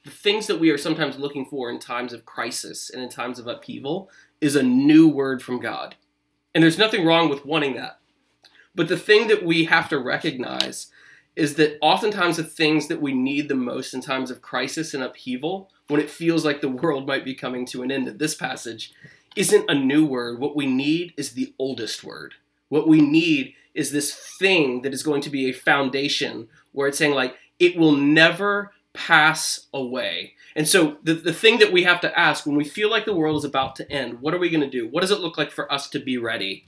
the 0.04 0.10
things 0.10 0.48
that 0.48 0.60
we 0.60 0.70
are 0.70 0.78
sometimes 0.78 1.18
looking 1.18 1.46
for 1.46 1.70
in 1.70 1.78
times 1.78 2.12
of 2.12 2.24
crisis 2.24 2.90
and 2.90 3.02
in 3.02 3.08
times 3.08 3.38
of 3.38 3.46
upheaval 3.46 4.10
is 4.40 4.56
a 4.56 4.62
new 4.62 5.08
word 5.08 5.42
from 5.42 5.60
God. 5.60 5.94
And 6.54 6.62
there's 6.62 6.78
nothing 6.78 7.04
wrong 7.04 7.28
with 7.28 7.44
wanting 7.44 7.74
that. 7.74 7.98
But 8.74 8.88
the 8.88 8.98
thing 8.98 9.28
that 9.28 9.44
we 9.44 9.64
have 9.64 9.88
to 9.90 9.98
recognize 9.98 10.88
is 11.36 11.54
that 11.56 11.76
oftentimes 11.82 12.38
the 12.38 12.44
things 12.44 12.88
that 12.88 13.00
we 13.00 13.12
need 13.12 13.48
the 13.48 13.54
most 13.54 13.92
in 13.92 14.00
times 14.00 14.30
of 14.30 14.40
crisis 14.42 14.94
and 14.94 15.02
upheaval, 15.02 15.70
when 15.88 16.00
it 16.00 16.10
feels 16.10 16.44
like 16.44 16.60
the 16.60 16.68
world 16.82 17.06
might 17.06 17.24
be 17.24 17.34
coming 17.34 17.66
to 17.66 17.82
an 17.82 17.92
end 17.92 18.08
in 18.08 18.18
this 18.18 18.34
passage, 18.34 18.92
isn't 19.36 19.70
a 19.70 19.74
new 19.74 20.04
word. 20.04 20.40
What 20.40 20.56
we 20.56 20.66
need 20.66 21.12
is 21.16 21.32
the 21.32 21.54
oldest 21.58 22.02
word. 22.02 22.34
What 22.70 22.88
we 22.88 23.00
need 23.00 23.54
is 23.74 23.92
this 23.92 24.14
thing 24.38 24.82
that 24.82 24.94
is 24.94 25.02
going 25.02 25.20
to 25.20 25.30
be 25.30 25.48
a 25.48 25.52
foundation 25.52 26.48
where 26.72 26.88
it's 26.88 26.98
saying, 26.98 27.14
like, 27.14 27.36
it 27.58 27.76
will 27.76 27.92
never 27.92 28.72
pass 28.94 29.66
away. 29.74 30.32
And 30.56 30.66
so 30.66 30.96
the, 31.02 31.12
the 31.12 31.34
thing 31.34 31.58
that 31.58 31.70
we 31.70 31.84
have 31.84 32.00
to 32.00 32.18
ask 32.18 32.46
when 32.46 32.56
we 32.56 32.64
feel 32.64 32.90
like 32.90 33.04
the 33.04 33.14
world 33.14 33.36
is 33.36 33.44
about 33.44 33.76
to 33.76 33.92
end, 33.92 34.20
what 34.22 34.32
are 34.32 34.38
we 34.38 34.48
going 34.48 34.62
to 34.62 34.70
do? 34.70 34.88
What 34.88 35.02
does 35.02 35.10
it 35.10 35.20
look 35.20 35.36
like 35.36 35.50
for 35.50 35.70
us 35.70 35.88
to 35.90 35.98
be 35.98 36.16
ready? 36.16 36.64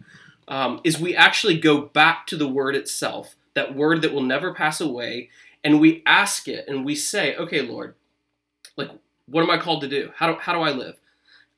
Um, 0.46 0.80
is 0.84 0.98
we 0.98 1.16
actually 1.16 1.58
go 1.58 1.80
back 1.80 2.26
to 2.26 2.36
the 2.36 2.48
word 2.48 2.76
itself 2.76 3.34
that 3.58 3.74
word 3.74 4.02
that 4.02 4.12
will 4.12 4.22
never 4.22 4.54
pass 4.54 4.80
away, 4.80 5.30
and 5.64 5.80
we 5.80 6.02
ask 6.06 6.46
it 6.46 6.64
and 6.68 6.84
we 6.84 6.94
say, 6.94 7.34
okay, 7.36 7.60
Lord, 7.60 7.96
like, 8.76 8.90
what 9.26 9.42
am 9.42 9.50
I 9.50 9.58
called 9.58 9.80
to 9.82 9.88
do? 9.88 10.12
How 10.16 10.32
do, 10.32 10.38
how 10.38 10.52
do 10.52 10.60
I 10.60 10.70
live? 10.70 10.96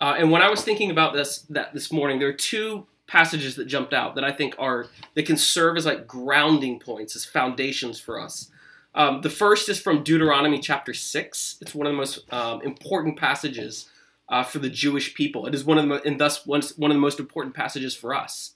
Uh, 0.00 0.14
and 0.18 0.30
when 0.30 0.40
I 0.40 0.48
was 0.48 0.62
thinking 0.62 0.90
about 0.90 1.12
this 1.12 1.40
that 1.50 1.74
this 1.74 1.92
morning, 1.92 2.18
there 2.18 2.28
are 2.28 2.32
two 2.54 2.86
passages 3.06 3.54
that 3.56 3.66
jumped 3.66 3.92
out 3.92 4.14
that 4.14 4.24
I 4.24 4.32
think 4.32 4.54
are 4.58 4.86
that 5.14 5.26
can 5.26 5.36
serve 5.36 5.76
as 5.76 5.84
like 5.84 6.06
grounding 6.06 6.80
points, 6.80 7.14
as 7.16 7.24
foundations 7.26 8.00
for 8.00 8.18
us. 8.18 8.50
Um, 8.94 9.20
the 9.20 9.30
first 9.30 9.68
is 9.68 9.78
from 9.78 10.02
Deuteronomy 10.02 10.58
chapter 10.58 10.94
six. 10.94 11.58
It's 11.60 11.74
one 11.74 11.86
of 11.86 11.92
the 11.92 11.98
most 11.98 12.32
um, 12.32 12.62
important 12.62 13.18
passages 13.18 13.90
uh, 14.30 14.42
for 14.42 14.58
the 14.58 14.70
Jewish 14.70 15.12
people. 15.14 15.46
It 15.46 15.54
is 15.54 15.64
one 15.64 15.78
of 15.78 15.86
the 15.86 16.08
and 16.08 16.18
thus 16.18 16.46
one, 16.46 16.62
one 16.76 16.90
of 16.90 16.96
the 16.96 17.06
most 17.08 17.20
important 17.20 17.54
passages 17.54 17.94
for 17.94 18.14
us 18.14 18.54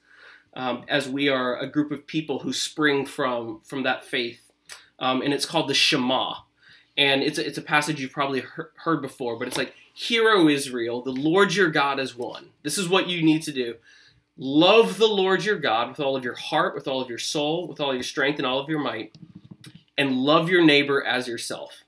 um, 0.54 0.84
as 0.88 1.08
we 1.08 1.28
are 1.28 1.58
a 1.58 1.66
group 1.66 1.90
of 1.90 2.06
people 2.06 2.40
who 2.40 2.52
spring 2.52 3.06
from 3.06 3.60
from 3.64 3.82
that 3.82 4.04
faith, 4.04 4.40
um, 4.98 5.22
and 5.22 5.32
it's 5.32 5.46
called 5.46 5.68
the 5.68 5.74
Shema, 5.74 6.34
and 6.96 7.22
it's 7.22 7.38
a, 7.38 7.46
it's 7.46 7.58
a 7.58 7.62
passage 7.62 8.00
you've 8.00 8.12
probably 8.12 8.40
he- 8.40 8.62
heard 8.76 9.02
before, 9.02 9.38
but 9.38 9.48
it's 9.48 9.58
like, 9.58 9.74
"Hear, 9.92 10.30
O 10.30 10.48
Israel, 10.48 11.02
the 11.02 11.10
Lord 11.10 11.54
your 11.54 11.70
God 11.70 11.98
is 11.98 12.16
one." 12.16 12.50
This 12.62 12.78
is 12.78 12.88
what 12.88 13.08
you 13.08 13.22
need 13.22 13.42
to 13.42 13.52
do: 13.52 13.74
love 14.36 14.98
the 14.98 15.08
Lord 15.08 15.44
your 15.44 15.58
God 15.58 15.88
with 15.88 16.00
all 16.00 16.16
of 16.16 16.24
your 16.24 16.36
heart, 16.36 16.74
with 16.74 16.86
all 16.86 17.00
of 17.00 17.08
your 17.08 17.18
soul, 17.18 17.66
with 17.66 17.80
all 17.80 17.94
your 17.94 18.02
strength, 18.04 18.38
and 18.38 18.46
all 18.46 18.60
of 18.60 18.68
your 18.68 18.80
might, 18.80 19.16
and 19.98 20.16
love 20.16 20.48
your 20.48 20.64
neighbor 20.64 21.04
as 21.04 21.26
yourself. 21.26 21.82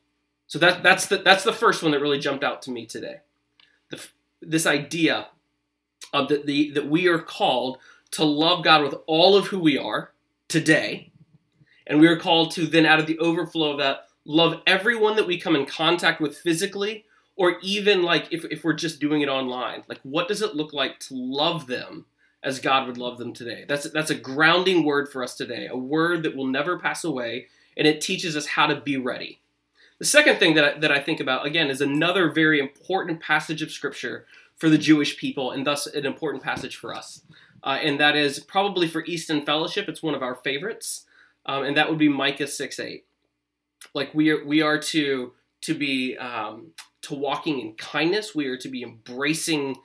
So 0.48 0.58
that 0.58 0.82
that's 0.82 1.06
the 1.06 1.18
that's 1.18 1.44
the 1.44 1.52
first 1.52 1.82
one 1.82 1.92
that 1.92 2.00
really 2.00 2.18
jumped 2.18 2.44
out 2.44 2.62
to 2.62 2.70
me 2.70 2.86
today. 2.86 3.18
The, 3.90 4.04
this 4.40 4.66
idea 4.66 5.28
of 6.12 6.28
the, 6.28 6.42
the 6.44 6.70
that 6.72 6.88
we 6.88 7.06
are 7.06 7.18
called 7.18 7.78
to 8.12 8.24
love 8.24 8.64
God 8.64 8.82
with 8.82 8.94
all 9.06 9.36
of 9.36 9.48
who 9.48 9.58
we 9.58 9.76
are 9.78 10.12
today. 10.48 11.10
And 11.86 12.00
we 12.00 12.08
are 12.08 12.16
called 12.16 12.50
to 12.52 12.66
then, 12.66 12.86
out 12.86 12.98
of 12.98 13.06
the 13.06 13.18
overflow 13.18 13.72
of 13.72 13.78
that, 13.78 14.08
love 14.24 14.60
everyone 14.66 15.16
that 15.16 15.26
we 15.26 15.38
come 15.38 15.54
in 15.54 15.66
contact 15.66 16.20
with 16.20 16.36
physically, 16.36 17.04
or 17.36 17.58
even 17.62 18.02
like 18.02 18.32
if, 18.32 18.44
if 18.46 18.64
we're 18.64 18.72
just 18.72 19.00
doing 19.00 19.20
it 19.20 19.28
online. 19.28 19.84
Like, 19.88 20.00
what 20.02 20.28
does 20.28 20.42
it 20.42 20.56
look 20.56 20.72
like 20.72 20.98
to 21.00 21.14
love 21.14 21.66
them 21.66 22.06
as 22.42 22.58
God 22.58 22.86
would 22.86 22.98
love 22.98 23.18
them 23.18 23.32
today? 23.32 23.64
That's, 23.68 23.88
that's 23.90 24.10
a 24.10 24.16
grounding 24.16 24.84
word 24.84 25.08
for 25.08 25.22
us 25.22 25.36
today, 25.36 25.68
a 25.70 25.76
word 25.76 26.22
that 26.24 26.34
will 26.34 26.46
never 26.46 26.78
pass 26.78 27.04
away, 27.04 27.46
and 27.76 27.86
it 27.86 28.00
teaches 28.00 28.36
us 28.36 28.46
how 28.46 28.66
to 28.66 28.80
be 28.80 28.96
ready. 28.96 29.40
The 29.98 30.04
second 30.04 30.38
thing 30.38 30.54
that 30.54 30.64
I, 30.64 30.78
that 30.78 30.92
I 30.92 31.00
think 31.00 31.20
about, 31.20 31.46
again, 31.46 31.70
is 31.70 31.80
another 31.80 32.30
very 32.30 32.58
important 32.58 33.20
passage 33.20 33.62
of 33.62 33.70
Scripture 33.70 34.26
for 34.56 34.68
the 34.68 34.78
Jewish 34.78 35.16
people, 35.18 35.52
and 35.52 35.66
thus 35.66 35.86
an 35.86 36.06
important 36.06 36.42
passage 36.42 36.76
for 36.76 36.94
us 36.94 37.22
uh, 37.62 37.78
and 37.82 38.00
that 38.00 38.16
is 38.16 38.38
probably 38.38 38.88
for 38.88 39.04
Easton 39.04 39.44
Fellowship. 39.44 39.88
It's 39.88 40.02
one 40.02 40.14
of 40.14 40.22
our 40.22 40.34
favorites, 40.34 41.04
um, 41.46 41.64
and 41.64 41.76
that 41.76 41.88
would 41.88 41.98
be 41.98 42.08
Micah 42.08 42.46
six 42.46 42.78
eight. 42.78 43.04
Like 43.94 44.14
we 44.14 44.30
are, 44.30 44.44
we 44.44 44.62
are 44.62 44.78
to 44.78 45.32
to 45.62 45.74
be 45.74 46.16
um, 46.16 46.72
to 47.02 47.14
walking 47.14 47.60
in 47.60 47.74
kindness. 47.74 48.34
We 48.34 48.46
are 48.46 48.58
to 48.58 48.68
be 48.68 48.82
embracing 48.82 49.76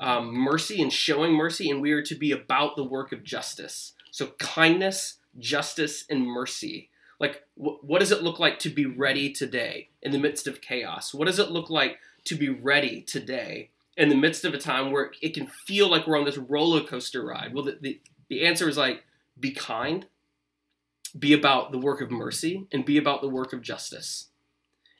um, 0.00 0.32
mercy 0.34 0.82
and 0.82 0.92
showing 0.92 1.32
mercy, 1.32 1.70
and 1.70 1.80
we 1.80 1.92
are 1.92 2.02
to 2.02 2.14
be 2.14 2.32
about 2.32 2.76
the 2.76 2.84
work 2.84 3.12
of 3.12 3.22
justice. 3.22 3.92
So 4.10 4.28
kindness, 4.38 5.18
justice, 5.38 6.04
and 6.10 6.26
mercy. 6.26 6.90
Like, 7.20 7.44
wh- 7.54 7.82
what 7.84 8.00
does 8.00 8.10
it 8.10 8.22
look 8.22 8.38
like 8.38 8.58
to 8.60 8.68
be 8.68 8.84
ready 8.84 9.32
today 9.32 9.90
in 10.02 10.12
the 10.12 10.18
midst 10.18 10.46
of 10.46 10.60
chaos? 10.60 11.14
What 11.14 11.26
does 11.26 11.38
it 11.38 11.50
look 11.50 11.70
like 11.70 11.98
to 12.24 12.34
be 12.34 12.48
ready 12.48 13.00
today 13.00 13.70
in 13.96 14.08
the 14.08 14.16
midst 14.16 14.44
of 14.44 14.54
a 14.54 14.58
time 14.58 14.90
where 14.90 15.12
it 15.20 15.34
can 15.34 15.46
feel 15.46 15.88
like 15.88 16.06
we're 16.06 16.18
on 16.18 16.24
this 16.24 16.38
roller 16.38 16.82
coaster 16.82 17.24
ride? 17.24 17.52
Well, 17.54 17.64
the, 17.64 17.78
the, 17.80 18.00
the 18.28 18.46
answer 18.46 18.68
is 18.68 18.76
like, 18.76 19.04
be 19.38 19.52
kind, 19.52 20.06
be 21.18 21.32
about 21.32 21.72
the 21.72 21.78
work 21.78 22.00
of 22.00 22.10
mercy, 22.10 22.66
and 22.72 22.84
be 22.84 22.96
about 22.96 23.20
the 23.20 23.28
work 23.28 23.52
of 23.52 23.62
justice. 23.62 24.28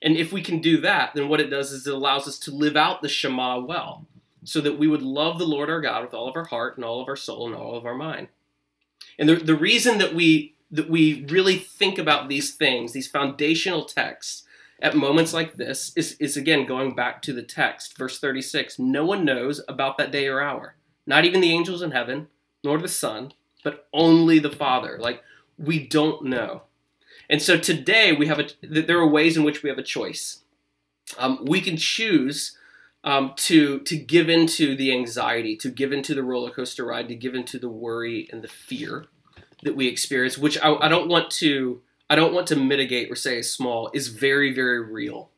And 0.02 0.16
if 0.16 0.32
we 0.32 0.42
can 0.42 0.60
do 0.60 0.80
that, 0.80 1.12
then 1.14 1.28
what 1.28 1.40
it 1.40 1.48
does 1.48 1.72
is 1.72 1.86
it 1.86 1.94
allows 1.94 2.26
us 2.26 2.38
to 2.40 2.50
live 2.50 2.76
out 2.76 3.02
the 3.02 3.08
Shema 3.08 3.60
well, 3.60 4.06
so 4.44 4.60
that 4.60 4.78
we 4.78 4.88
would 4.88 5.02
love 5.02 5.38
the 5.38 5.46
Lord 5.46 5.70
our 5.70 5.80
God 5.80 6.02
with 6.02 6.12
all 6.12 6.28
of 6.28 6.36
our 6.36 6.44
heart 6.44 6.76
and 6.76 6.84
all 6.84 7.00
of 7.00 7.08
our 7.08 7.16
soul 7.16 7.46
and 7.46 7.54
all 7.54 7.76
of 7.76 7.86
our 7.86 7.94
mind. 7.94 8.28
And 9.18 9.28
the, 9.28 9.36
the 9.36 9.54
reason 9.54 9.98
that 9.98 10.14
we 10.14 10.54
that 10.70 10.88
we 10.88 11.26
really 11.28 11.58
think 11.58 11.98
about 11.98 12.30
these 12.30 12.54
things, 12.54 12.92
these 12.92 13.06
foundational 13.06 13.84
texts, 13.84 14.44
at 14.82 14.96
moments 14.96 15.32
like 15.32 15.56
this 15.56 15.92
is, 15.96 16.16
is 16.18 16.36
again 16.36 16.66
going 16.66 16.94
back 16.94 17.22
to 17.22 17.32
the 17.32 17.42
text, 17.42 17.96
verse 17.96 18.18
36 18.18 18.78
no 18.78 19.04
one 19.04 19.24
knows 19.24 19.60
about 19.68 19.96
that 19.96 20.10
day 20.10 20.26
or 20.26 20.42
hour, 20.42 20.74
not 21.06 21.24
even 21.24 21.40
the 21.40 21.52
angels 21.52 21.80
in 21.80 21.92
heaven, 21.92 22.28
nor 22.64 22.78
the 22.78 22.88
Son, 22.88 23.32
but 23.64 23.86
only 23.94 24.38
the 24.38 24.50
Father. 24.50 24.98
Like, 25.00 25.22
we 25.56 25.86
don't 25.86 26.24
know. 26.24 26.62
And 27.30 27.40
so 27.40 27.56
today 27.56 28.12
we 28.12 28.26
have 28.26 28.40
a, 28.40 28.48
there 28.62 28.98
are 28.98 29.08
ways 29.08 29.36
in 29.36 29.44
which 29.44 29.62
we 29.62 29.68
have 29.68 29.78
a 29.78 29.82
choice. 29.82 30.40
Um, 31.16 31.44
we 31.46 31.60
can 31.60 31.76
choose 31.76 32.56
um, 33.04 33.32
to 33.36 33.80
to 33.80 33.96
give 33.96 34.28
into 34.28 34.76
the 34.76 34.92
anxiety, 34.92 35.56
to 35.56 35.70
give 35.70 35.92
into 35.92 36.14
the 36.14 36.22
roller 36.22 36.50
coaster 36.50 36.84
ride, 36.84 37.08
to 37.08 37.14
give 37.14 37.34
into 37.34 37.58
the 37.58 37.68
worry 37.68 38.28
and 38.30 38.42
the 38.42 38.48
fear 38.48 39.06
that 39.62 39.76
we 39.76 39.88
experience, 39.88 40.38
which 40.38 40.58
I, 40.60 40.74
I 40.74 40.88
don't 40.88 41.08
want 41.08 41.30
to 41.32 41.80
I 42.12 42.14
don't 42.14 42.34
want 42.34 42.46
to 42.48 42.56
mitigate 42.56 43.10
or 43.10 43.16
say 43.16 43.40
small, 43.40 43.90
is 43.94 44.08
very, 44.08 44.52
very 44.52 44.82
real. 44.82 45.30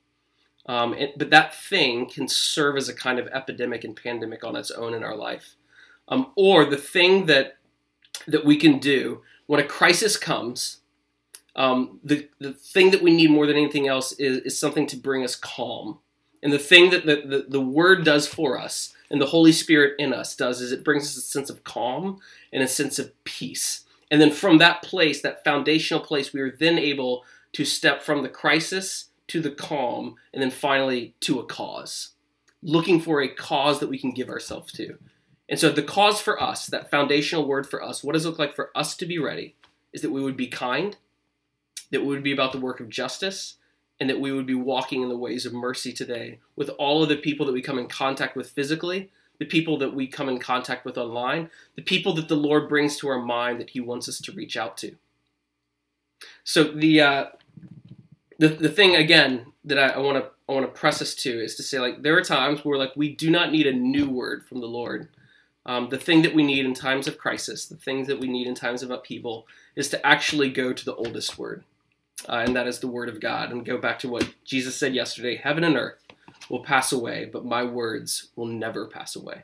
Um, 0.67 0.93
and, 0.95 1.13
but 1.17 1.31
that 1.31 1.55
thing 1.55 2.07
can 2.07 2.27
serve 2.27 2.77
as 2.77 2.89
a 2.89 2.95
kind 2.95 3.21
of 3.21 3.29
epidemic 3.29 3.85
and 3.85 3.95
pandemic 3.95 4.43
on 4.43 4.57
its 4.57 4.73
own 4.73 4.93
in 4.93 5.05
our 5.05 5.15
life. 5.15 5.55
Um, 6.09 6.33
or 6.35 6.65
the 6.65 6.77
thing 6.77 7.27
that 7.27 7.59
that 8.27 8.45
we 8.45 8.57
can 8.57 8.81
do 8.81 9.23
when 9.47 9.61
a 9.61 9.65
crisis 9.65 10.17
comes, 10.17 10.79
um, 11.55 12.01
the, 12.03 12.29
the 12.41 12.53
thing 12.53 12.91
that 12.91 13.03
we 13.03 13.15
need 13.15 13.31
more 13.31 13.47
than 13.47 13.57
anything 13.57 13.87
else 13.87 14.11
is, 14.13 14.39
is 14.39 14.59
something 14.59 14.89
to 14.89 14.97
bring 14.97 15.23
us 15.23 15.37
calm. 15.37 16.01
And 16.43 16.53
the 16.53 16.59
thing 16.59 16.91
that 16.91 17.07
the, 17.07 17.23
the, 17.25 17.47
the 17.49 17.61
Word 17.61 18.05
does 18.05 18.27
for 18.27 18.59
us 18.59 18.95
and 19.13 19.21
the 19.21 19.27
Holy 19.27 19.53
Spirit 19.53 19.95
in 20.01 20.13
us 20.13 20.35
does 20.35 20.61
is 20.61 20.73
it 20.73 20.83
brings 20.83 21.05
us 21.05 21.17
a 21.17 21.21
sense 21.21 21.51
of 21.51 21.63
calm 21.63 22.19
and 22.53 22.65
a 22.65 22.69
sense 22.69 22.99
of 22.99 23.13
peace. 23.23 23.84
And 24.11 24.21
then 24.21 24.31
from 24.31 24.59
that 24.59 24.83
place, 24.83 25.23
that 25.23 25.45
foundational 25.45 26.03
place, 26.03 26.33
we 26.33 26.41
are 26.41 26.51
then 26.51 26.79
able 26.79 27.25
to 27.53 27.65
step 27.65 28.03
from 28.03 28.23
the 28.23 28.29
crisis 28.29 29.07
to 29.29 29.41
the 29.41 29.51
calm 29.51 30.17
and 30.33 30.43
then 30.43 30.51
finally 30.51 31.15
to 31.21 31.41
a 31.41 31.47
cause, 31.47 32.11
looking 32.63 33.01
for 33.01 33.23
a 33.23 33.29
cause 33.29 33.81
that 33.81 33.89
we 33.89 33.99
can 33.99 34.13
give 34.13 34.29
ourselves 34.29 34.73
to. 34.73 34.99
And 35.49 35.59
so, 35.59 35.71
the 35.71 35.83
cause 35.83 36.21
for 36.21 36.43
us, 36.43 36.67
that 36.67 36.91
foundational 36.91 37.47
word 37.47 37.69
for 37.69 37.83
us, 37.83 38.03
what 38.03 38.15
does 38.15 38.25
it 38.25 38.29
look 38.29 38.39
like 38.39 38.55
for 38.55 38.71
us 38.75 38.97
to 38.97 39.07
be 39.07 39.19
ready? 39.19 39.57
Is 39.93 40.03
that 40.03 40.11
we 40.11 40.23
would 40.23 40.37
be 40.37 40.47
kind, 40.47 40.97
that 41.91 42.01
we 42.01 42.09
would 42.09 42.23
be 42.23 42.33
about 42.33 42.53
the 42.53 42.61
work 42.61 42.81
of 42.81 42.89
justice, 42.89 43.57
and 44.01 44.09
that 44.11 44.21
we 44.21 44.33
would 44.33 44.47
be 44.47 44.55
walking 44.55 45.03
in 45.03 45.09
the 45.09 45.17
ways 45.17 45.47
of 45.47 45.53
mercy 45.53 45.93
today 45.93 46.41
with 46.57 46.69
all 46.71 47.03
of 47.03 47.09
the 47.09 47.17
people 47.17 47.47
that 47.47 47.53
we 47.53 47.63
come 47.63 47.79
in 47.79 47.87
contact 47.87 48.37
with 48.37 48.51
physically, 48.51 49.11
the 49.45 49.51
people 49.51 49.77
that 49.77 49.95
we 49.95 50.07
come 50.07 50.31
in 50.31 50.39
contact 50.39 50.87
with 50.87 50.97
online, 50.97 51.51
the 51.77 51.83
people 51.83 52.15
that 52.15 52.29
the 52.29 52.35
Lord 52.35 52.67
brings 52.67 52.97
to 52.97 53.09
our 53.09 53.21
mind 53.21 53.61
that 53.61 53.71
He 53.71 53.81
wants 53.81 54.09
us 54.09 54.19
to 54.23 54.33
reach 54.33 54.57
out 54.57 54.79
to. 54.79 54.97
So 56.45 56.65
the 56.65 57.01
uh, 57.03 57.27
the 58.39 58.49
the 58.49 58.71
thing 58.71 58.97
again 58.97 59.53
that 59.67 59.79
I 59.79 59.99
want 59.99 60.17
to 60.17 60.31
I 60.49 60.53
want 60.53 60.65
to 60.65 60.81
press 60.81 61.03
us 61.03 61.15
to 61.17 61.31
is 61.31 61.57
to 61.57 61.63
say 61.63 61.79
like 61.79 62.03
there 62.03 62.17
are 62.17 62.25
times 62.25 62.65
where 62.65 62.79
like 62.79 62.93
we 62.97 63.15
do 63.15 63.31
not 63.31 63.53
need 63.53 63.67
a 63.67 63.73
new 63.73 64.09
word 64.09 64.47
from 64.47 64.61
the 64.61 64.67
Lord. 64.67 65.09
Um, 65.67 65.89
the 65.89 65.99
thing 65.99 66.23
that 66.23 66.35
we 66.35 66.43
need 66.43 66.65
in 66.67 66.75
times 66.75 67.07
of 67.07 67.17
crisis, 67.17 67.67
the 67.67 67.77
things 67.77 68.07
that 68.07 68.21
we 68.21 68.29
need 68.29 68.47
in 68.47 68.55
times 68.55 68.83
of 68.83 68.91
upheaval, 68.91 69.47
is 69.77 69.89
to 69.91 70.07
actually 70.07 70.51
go 70.51 70.73
to 70.75 70.85
the 70.85 70.95
oldest 70.95 71.39
word, 71.39 71.65
uh, 72.29 72.45
and 72.45 72.55
that 72.55 72.67
is 72.67 72.81
the 72.81 72.87
Word 72.87 73.09
of 73.09 73.19
God, 73.19 73.51
and 73.51 73.65
go 73.65 73.79
back 73.79 73.99
to 74.01 74.09
what 74.09 74.35
Jesus 74.45 74.77
said 74.77 74.95
yesterday: 74.95 75.37
Heaven 75.37 75.65
and 75.65 75.77
earth 75.77 76.04
will 76.49 76.63
pass 76.63 76.93
away, 76.93 77.29
but 77.33 77.45
my 77.45 77.63
words 77.63 78.29
will 78.37 78.47
never 78.47 78.87
pass 78.87 79.17
away. 79.17 79.43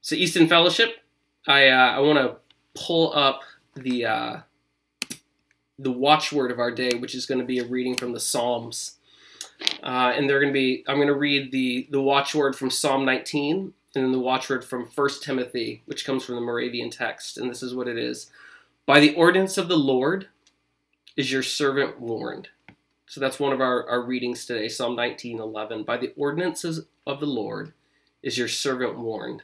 So, 0.00 0.14
Easton 0.14 0.46
Fellowship, 0.46 0.96
I, 1.46 1.68
uh, 1.68 1.92
I 1.92 1.98
want 2.00 2.18
to 2.18 2.36
pull 2.80 3.12
up 3.14 3.40
the, 3.74 4.06
uh, 4.06 4.36
the 5.78 5.92
watchword 5.92 6.50
of 6.50 6.58
our 6.58 6.70
day, 6.70 6.94
which 6.94 7.14
is 7.14 7.26
going 7.26 7.40
to 7.40 7.46
be 7.46 7.58
a 7.58 7.64
reading 7.64 7.96
from 7.96 8.12
the 8.12 8.20
Psalms. 8.20 8.96
Uh, 9.82 10.12
and 10.16 10.28
they're 10.28 10.40
going 10.40 10.52
to 10.52 10.58
be, 10.58 10.84
I'm 10.88 10.96
going 10.96 11.08
to 11.08 11.14
read 11.14 11.52
the, 11.52 11.86
the 11.90 12.00
watchword 12.00 12.56
from 12.56 12.70
Psalm 12.70 13.04
19 13.04 13.74
and 13.94 14.04
then 14.04 14.12
the 14.12 14.20
watchword 14.20 14.64
from 14.64 14.88
1 14.94 15.08
Timothy, 15.20 15.82
which 15.86 16.04
comes 16.04 16.24
from 16.24 16.36
the 16.36 16.40
Moravian 16.40 16.90
text. 16.90 17.38
And 17.38 17.50
this 17.50 17.62
is 17.62 17.74
what 17.74 17.88
it 17.88 17.98
is 17.98 18.30
By 18.86 19.00
the 19.00 19.14
ordinance 19.14 19.58
of 19.58 19.68
the 19.68 19.76
Lord 19.76 20.28
is 21.16 21.32
your 21.32 21.42
servant 21.42 22.00
warned. 22.00 22.48
So 23.10 23.20
that's 23.20 23.40
one 23.40 23.52
of 23.52 23.60
our, 23.60 23.88
our 23.88 24.02
readings 24.02 24.46
today, 24.46 24.68
Psalm 24.68 24.94
19 24.94 25.40
11. 25.40 25.82
By 25.82 25.96
the 25.96 26.12
ordinances 26.16 26.86
of 27.04 27.18
the 27.18 27.26
Lord 27.26 27.72
is 28.22 28.38
your 28.38 28.46
servant 28.46 29.00
warned. 29.00 29.42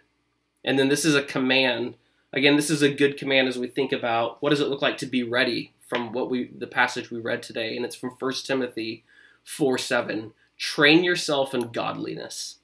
And 0.64 0.78
then 0.78 0.88
this 0.88 1.04
is 1.04 1.16
a 1.16 1.22
command. 1.24 1.96
Again, 2.32 2.54
this 2.54 2.70
is 2.70 2.80
a 2.80 2.94
good 2.94 3.18
command 3.18 3.48
as 3.48 3.58
we 3.58 3.66
think 3.66 3.90
about 3.90 4.40
what 4.40 4.50
does 4.50 4.60
it 4.60 4.68
look 4.68 4.82
like 4.82 4.98
to 4.98 5.06
be 5.06 5.24
ready 5.24 5.72
from 5.88 6.12
what 6.12 6.30
we 6.30 6.52
the 6.56 6.68
passage 6.68 7.10
we 7.10 7.18
read 7.18 7.42
today, 7.42 7.74
and 7.74 7.84
it's 7.84 7.96
from 7.96 8.10
1 8.10 8.32
Timothy 8.44 9.02
4 9.42 9.78
7. 9.78 10.32
Train 10.56 11.02
yourself 11.02 11.52
in 11.52 11.72
godliness. 11.72 12.58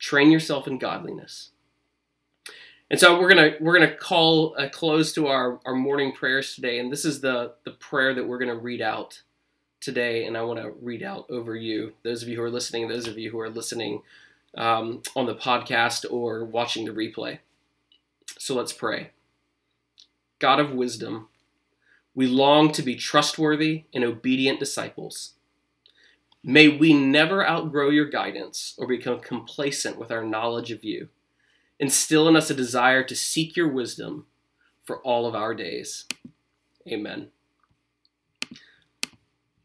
Train 0.00 0.32
yourself 0.32 0.66
in 0.66 0.76
godliness. 0.76 1.50
And 2.90 2.98
so 2.98 3.20
we're 3.20 3.28
gonna 3.28 3.52
we're 3.60 3.78
gonna 3.78 3.94
call 3.94 4.56
a 4.56 4.68
close 4.68 5.12
to 5.12 5.28
our, 5.28 5.60
our 5.64 5.76
morning 5.76 6.10
prayers 6.10 6.56
today, 6.56 6.80
and 6.80 6.90
this 6.90 7.04
is 7.04 7.20
the 7.20 7.52
the 7.62 7.70
prayer 7.70 8.12
that 8.12 8.26
we're 8.26 8.38
gonna 8.38 8.56
read 8.56 8.82
out 8.82 9.22
today, 9.84 10.24
and 10.24 10.36
I 10.36 10.42
want 10.42 10.60
to 10.60 10.72
read 10.80 11.02
out 11.02 11.26
over 11.30 11.54
you, 11.54 11.92
those 12.02 12.22
of 12.22 12.28
you 12.28 12.36
who 12.36 12.42
are 12.42 12.50
listening, 12.50 12.88
those 12.88 13.06
of 13.06 13.18
you 13.18 13.30
who 13.30 13.40
are 13.40 13.50
listening 13.50 14.02
um, 14.56 15.02
on 15.14 15.26
the 15.26 15.34
podcast 15.34 16.04
or 16.10 16.44
watching 16.44 16.84
the 16.84 16.92
replay. 16.92 17.38
So 18.38 18.54
let's 18.54 18.72
pray. 18.72 19.10
God 20.38 20.60
of 20.60 20.72
wisdom, 20.72 21.28
we 22.14 22.26
long 22.26 22.72
to 22.72 22.82
be 22.82 22.96
trustworthy 22.96 23.84
and 23.92 24.04
obedient 24.04 24.58
disciples. 24.58 25.34
May 26.42 26.68
we 26.68 26.92
never 26.92 27.46
outgrow 27.46 27.90
your 27.90 28.04
guidance 28.04 28.74
or 28.76 28.86
become 28.86 29.20
complacent 29.20 29.98
with 29.98 30.10
our 30.10 30.22
knowledge 30.22 30.70
of 30.70 30.84
you. 30.84 31.08
Instill 31.78 32.28
in 32.28 32.36
us 32.36 32.50
a 32.50 32.54
desire 32.54 33.02
to 33.02 33.16
seek 33.16 33.56
your 33.56 33.68
wisdom 33.68 34.26
for 34.84 34.98
all 34.98 35.26
of 35.26 35.34
our 35.34 35.54
days. 35.54 36.04
Amen. 36.86 37.28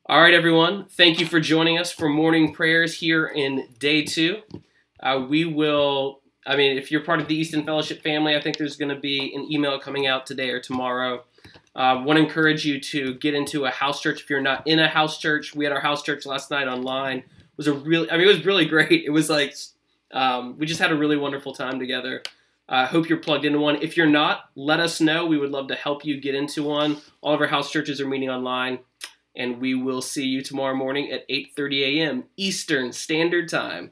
All 0.09 0.19
right, 0.19 0.33
everyone. 0.33 0.85
Thank 0.85 1.19
you 1.19 1.27
for 1.27 1.39
joining 1.39 1.77
us 1.77 1.91
for 1.91 2.09
morning 2.09 2.51
prayers 2.51 2.95
here 2.95 3.27
in 3.27 3.67
day 3.77 4.03
two. 4.03 4.41
Uh, 4.99 5.23
we 5.29 5.45
will, 5.45 6.21
I 6.47 6.55
mean, 6.55 6.79
if 6.79 6.89
you're 6.89 7.03
part 7.03 7.19
of 7.19 7.27
the 7.27 7.35
Easton 7.35 7.63
Fellowship 7.63 8.01
family, 8.01 8.35
I 8.35 8.41
think 8.41 8.57
there's 8.57 8.75
going 8.75 8.89
to 8.89 8.99
be 8.99 9.35
an 9.35 9.51
email 9.51 9.79
coming 9.79 10.07
out 10.07 10.25
today 10.25 10.49
or 10.49 10.59
tomorrow. 10.59 11.25
I 11.75 11.91
uh, 11.91 12.01
want 12.01 12.17
to 12.17 12.23
encourage 12.23 12.65
you 12.65 12.79
to 12.79 13.13
get 13.19 13.35
into 13.35 13.65
a 13.65 13.69
house 13.69 14.01
church 14.01 14.23
if 14.23 14.31
you're 14.31 14.41
not 14.41 14.65
in 14.65 14.79
a 14.79 14.87
house 14.87 15.19
church. 15.19 15.53
We 15.53 15.63
had 15.63 15.71
our 15.71 15.79
house 15.79 16.01
church 16.01 16.25
last 16.25 16.49
night 16.49 16.67
online. 16.67 17.19
It 17.19 17.25
was 17.55 17.67
a 17.67 17.73
really, 17.73 18.09
I 18.09 18.17
mean, 18.17 18.25
it 18.25 18.35
was 18.35 18.43
really 18.43 18.65
great. 18.75 19.03
It 19.05 19.11
was 19.11 19.29
like, 19.29 19.53
um, 20.09 20.57
we 20.57 20.65
just 20.65 20.79
had 20.79 20.91
a 20.91 20.97
really 20.97 21.17
wonderful 21.17 21.53
time 21.53 21.77
together. 21.77 22.23
I 22.67 22.81
uh, 22.81 22.87
hope 22.87 23.09
you're 23.09 23.19
plugged 23.19 23.45
into 23.45 23.59
one. 23.59 23.79
If 23.83 23.95
you're 23.95 24.07
not, 24.07 24.49
let 24.55 24.79
us 24.79 25.01
know. 25.01 25.27
We 25.27 25.37
would 25.37 25.51
love 25.51 25.67
to 25.67 25.75
help 25.75 26.03
you 26.03 26.19
get 26.19 26.33
into 26.33 26.63
one. 26.63 26.97
All 27.21 27.35
of 27.35 27.41
our 27.41 27.47
house 27.47 27.69
churches 27.69 28.01
are 28.01 28.07
meeting 28.07 28.31
online, 28.31 28.79
and 29.35 29.59
we 29.59 29.73
will 29.75 30.01
see 30.01 30.25
you 30.25 30.41
tomorrow 30.41 30.75
morning 30.75 31.11
at 31.11 31.27
8:30 31.29 31.81
a.m. 31.81 32.23
Eastern 32.37 32.91
Standard 32.91 33.49
Time. 33.49 33.91